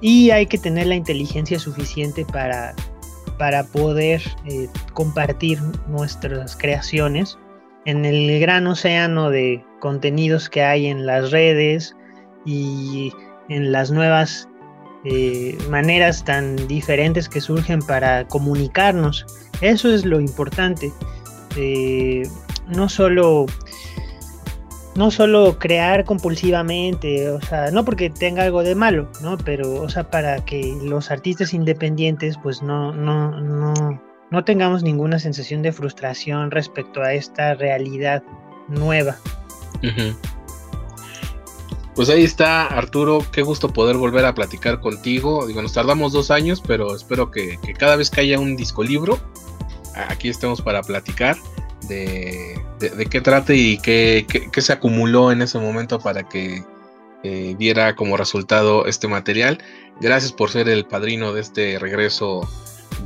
Y 0.00 0.30
hay 0.30 0.46
que 0.46 0.58
tener 0.58 0.86
la 0.86 0.94
inteligencia 0.94 1.58
suficiente 1.58 2.24
para, 2.24 2.74
para 3.38 3.64
poder 3.64 4.22
eh, 4.46 4.68
compartir 4.94 5.60
nuestras 5.88 6.56
creaciones 6.56 7.38
en 7.84 8.04
el 8.04 8.38
gran 8.40 8.66
océano 8.66 9.30
de 9.30 9.64
contenidos 9.80 10.48
que 10.48 10.62
hay 10.62 10.86
en 10.86 11.06
las 11.06 11.30
redes 11.30 11.96
y 12.44 13.12
en 13.48 13.72
las 13.72 13.90
nuevas 13.90 14.48
eh, 15.04 15.56
maneras 15.70 16.24
tan 16.24 16.68
diferentes 16.68 17.28
que 17.28 17.40
surgen 17.40 17.80
para 17.80 18.26
comunicarnos. 18.26 19.26
Eso 19.60 19.92
es 19.92 20.04
lo 20.04 20.20
importante. 20.20 20.92
Eh, 21.56 22.22
no 22.68 22.88
solo 22.88 23.46
no 24.98 25.12
solo 25.12 25.60
crear 25.60 26.04
compulsivamente, 26.04 27.30
o 27.30 27.40
sea, 27.40 27.70
no 27.70 27.84
porque 27.84 28.10
tenga 28.10 28.42
algo 28.42 28.64
de 28.64 28.74
malo, 28.74 29.08
¿no? 29.22 29.38
Pero, 29.38 29.80
o 29.80 29.88
sea, 29.88 30.10
para 30.10 30.44
que 30.44 30.76
los 30.82 31.12
artistas 31.12 31.54
independientes, 31.54 32.36
pues 32.42 32.62
no, 32.62 32.92
no, 32.92 33.40
no, 33.40 34.02
no 34.32 34.44
tengamos 34.44 34.82
ninguna 34.82 35.20
sensación 35.20 35.62
de 35.62 35.70
frustración 35.70 36.50
respecto 36.50 37.00
a 37.00 37.12
esta 37.12 37.54
realidad 37.54 38.24
nueva. 38.66 39.16
Pues 41.98 42.10
ahí 42.10 42.22
está, 42.22 42.68
Arturo. 42.68 43.26
Qué 43.32 43.42
gusto 43.42 43.72
poder 43.72 43.96
volver 43.96 44.24
a 44.24 44.32
platicar 44.32 44.78
contigo. 44.80 45.48
Digo, 45.48 45.60
nos 45.62 45.72
tardamos 45.72 46.12
dos 46.12 46.30
años, 46.30 46.62
pero 46.64 46.94
espero 46.94 47.32
que, 47.32 47.58
cada 47.76 47.96
vez 47.96 48.08
que 48.08 48.20
haya 48.20 48.38
un 48.38 48.54
disco 48.54 48.84
libro, 48.84 49.18
aquí 50.08 50.28
estemos 50.28 50.62
para 50.62 50.80
platicar 50.82 51.36
de, 51.88 52.56
qué 53.10 53.20
trate 53.20 53.56
y 53.56 53.78
qué, 53.78 54.24
se 54.58 54.72
acumuló 54.72 55.32
en 55.32 55.42
ese 55.42 55.58
momento 55.58 55.98
para 55.98 56.22
que 56.22 56.62
eh, 57.24 57.56
diera 57.58 57.96
como 57.96 58.16
resultado 58.16 58.86
este 58.86 59.08
material. 59.08 59.58
Gracias 60.00 60.32
por 60.32 60.50
ser 60.50 60.68
el 60.68 60.86
padrino 60.86 61.32
de 61.32 61.40
este 61.40 61.80
regreso 61.80 62.48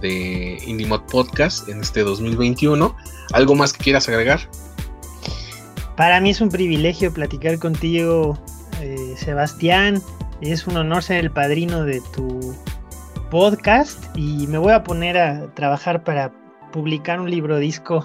de 0.03 0.59
Indie 0.67 0.87
Mod 0.87 1.05
Podcast 1.11 1.67
en 1.67 1.81
este 1.81 2.03
2021. 2.03 2.95
¿Algo 3.33 3.55
más 3.55 3.73
que 3.73 3.85
quieras 3.85 4.07
agregar? 4.11 4.51
Para 5.97 6.21
mí 6.21 6.29
es 6.29 6.43
un 6.43 6.51
privilegio 6.51 7.11
platicar 7.11 7.59
contigo 7.59 8.39
eh, 8.83 9.15
Sebastián. 9.17 10.03
Es 10.41 10.67
un 10.67 10.77
honor 10.77 11.03
ser 11.03 11.19
el 11.19 11.31
padrino 11.31 11.85
de 11.85 12.01
tu 12.15 12.55
podcast 13.31 14.05
y 14.17 14.47
me 14.49 14.59
voy 14.59 14.73
a 14.73 14.83
poner 14.83 15.17
a 15.17 15.47
trabajar 15.55 16.05
para 16.05 16.33
publicar 16.73 17.21
un 17.21 17.31
libro 17.31 17.59
disco 17.59 18.05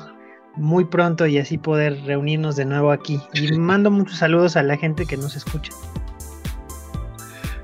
muy 0.56 0.86
pronto 0.86 1.26
y 1.28 1.38
así 1.38 1.58
poder 1.58 2.02
reunirnos 2.06 2.56
de 2.56 2.66
nuevo 2.66 2.92
aquí. 2.92 3.20
Y 3.34 3.52
mando 3.58 3.92
muchos 3.92 4.18
saludos 4.18 4.56
a 4.56 4.63
la 4.63 4.78
gente 4.78 5.06
que 5.06 5.18
nos 5.18 5.36
escucha. 5.36 5.72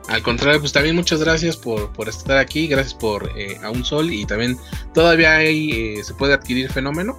Al 0.10 0.22
contrario, 0.22 0.60
pues 0.60 0.74
también 0.74 0.96
muchas 0.96 1.24
gracias 1.24 1.56
por, 1.56 1.90
estar 2.08 2.38
aquí, 2.38 2.68
gracias 2.68 2.94
por 2.94 3.30
eh, 3.38 3.58
A 3.64 3.72
un 3.72 3.86
Sol 3.86 4.12
y 4.12 4.26
también 4.26 4.58
todavía 4.94 5.38
hay, 5.38 5.72
eh, 5.72 6.04
se 6.04 6.14
puede 6.14 6.34
adquirir 6.34 6.72
Fenómeno. 6.72 7.16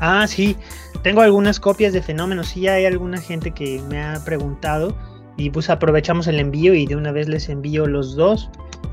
Ah, 0.00 0.26
sí, 0.26 0.56
tengo 1.02 1.22
algunas 1.22 1.58
copias 1.58 1.92
de 1.92 2.02
Fenómeno, 2.02 2.44
sí 2.44 2.68
hay 2.68 2.84
alguna 2.84 3.20
gente 3.20 3.50
que 3.50 3.80
me 3.88 4.02
ha 4.02 4.22
preguntado 4.24 4.96
y 5.36 5.50
pues 5.50 5.70
aprovechamos 5.70 6.26
el 6.26 6.38
envío 6.38 6.74
y 6.74 6.86
de 6.86 6.96
una 6.96 7.12
vez 7.12 7.28
les 7.28 7.48
envío 7.48 7.86
los 7.86 8.14
dos. 8.14 8.50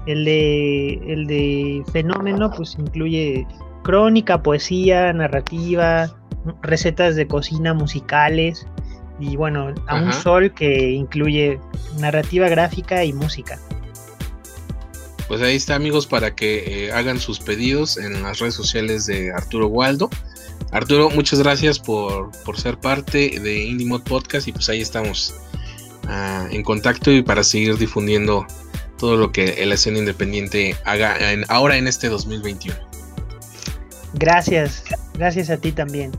El 0.07 0.25
de, 0.25 0.93
el 1.07 1.27
de 1.27 1.83
Fenómeno 1.91 2.51
pues 2.51 2.75
incluye 2.79 3.45
crónica, 3.83 4.41
poesía, 4.41 5.13
narrativa, 5.13 6.15
recetas 6.61 7.15
de 7.15 7.27
cocina 7.27 7.73
musicales 7.73 8.65
y 9.19 9.35
bueno, 9.35 9.73
a 9.87 9.95
un 9.95 10.13
sol 10.13 10.53
que 10.53 10.91
incluye 10.91 11.59
narrativa 11.99 12.47
gráfica 12.47 13.03
y 13.03 13.13
música. 13.13 13.59
Pues 15.27 15.41
ahí 15.41 15.57
está 15.57 15.75
amigos 15.75 16.07
para 16.07 16.33
que 16.33 16.87
eh, 16.87 16.91
hagan 16.91 17.19
sus 17.19 17.39
pedidos 17.39 17.97
en 17.97 18.23
las 18.23 18.39
redes 18.39 18.55
sociales 18.55 19.05
de 19.05 19.31
Arturo 19.31 19.67
Waldo. 19.67 20.09
Arturo, 20.71 21.09
muchas 21.09 21.39
gracias 21.39 21.79
por, 21.79 22.31
ser 22.57 22.77
parte 22.77 23.39
de 23.39 23.63
Indie 23.63 23.87
Mod 23.87 24.03
Podcast 24.03 24.47
y 24.47 24.51
pues 24.51 24.69
ahí 24.69 24.81
estamos 24.81 25.35
ah, 26.07 26.47
en 26.51 26.63
contacto 26.63 27.11
y 27.11 27.21
para 27.21 27.43
seguir 27.43 27.77
difundiendo 27.77 28.45
todo 28.97 29.17
lo 29.17 29.31
que 29.31 29.65
la 29.65 29.75
escena 29.75 29.99
independiente 29.99 30.75
haga 30.85 31.17
ahora 31.47 31.77
en 31.77 31.87
este 31.87 32.09
2021. 32.09 32.77
Gracias, 34.13 34.83
gracias 35.13 35.49
a 35.49 35.57
ti 35.57 35.71
también. 35.71 36.11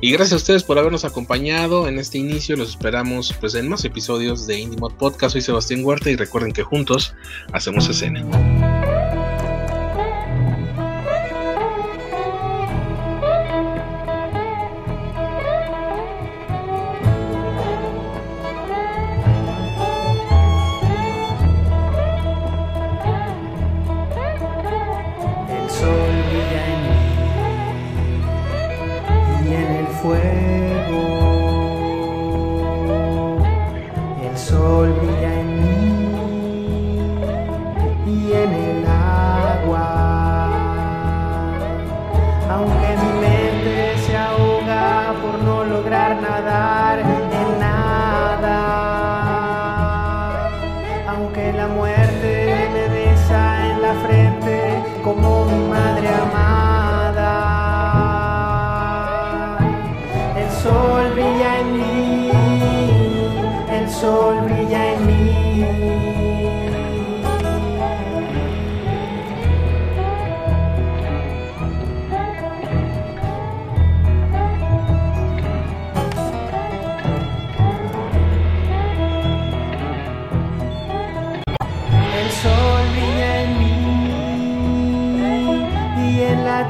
Y 0.00 0.10
gracias 0.10 0.32
a 0.32 0.36
ustedes 0.36 0.64
por 0.64 0.78
habernos 0.78 1.04
acompañado 1.04 1.86
en 1.86 2.00
este 2.00 2.18
inicio. 2.18 2.56
Los 2.56 2.70
esperamos 2.70 3.32
pues 3.38 3.54
en 3.54 3.68
más 3.68 3.84
episodios 3.84 4.48
de 4.48 4.58
Indie 4.58 4.80
Mod 4.80 4.94
Podcast. 4.94 5.34
Soy 5.34 5.42
Sebastián 5.42 5.84
Huerta 5.84 6.10
y 6.10 6.16
recuerden 6.16 6.52
que 6.52 6.64
juntos 6.64 7.14
hacemos 7.52 7.88
escena. 7.88 8.26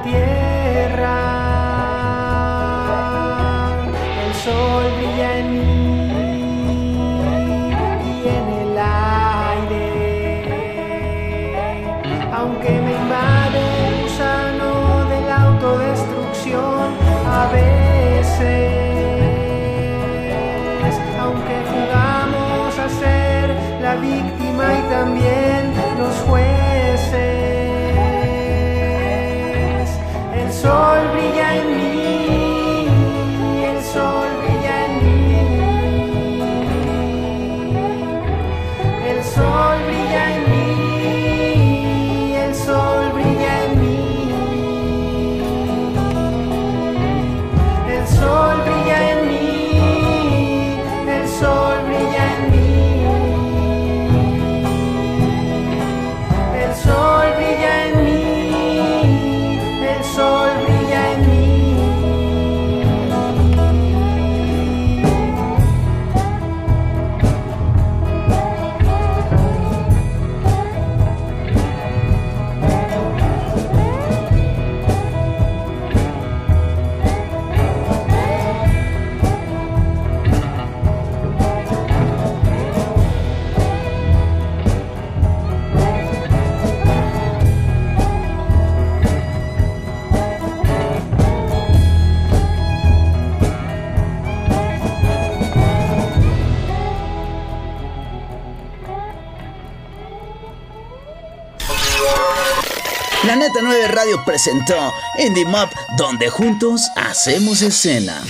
tierra. 0.02 0.41
9 103.62 103.88
Radio 103.88 104.24
presentó 104.24 104.92
Indie 105.18 105.44
Map, 105.44 105.72
donde 105.96 106.28
juntos 106.28 106.90
hacemos 106.96 107.62
escena. 107.62 108.22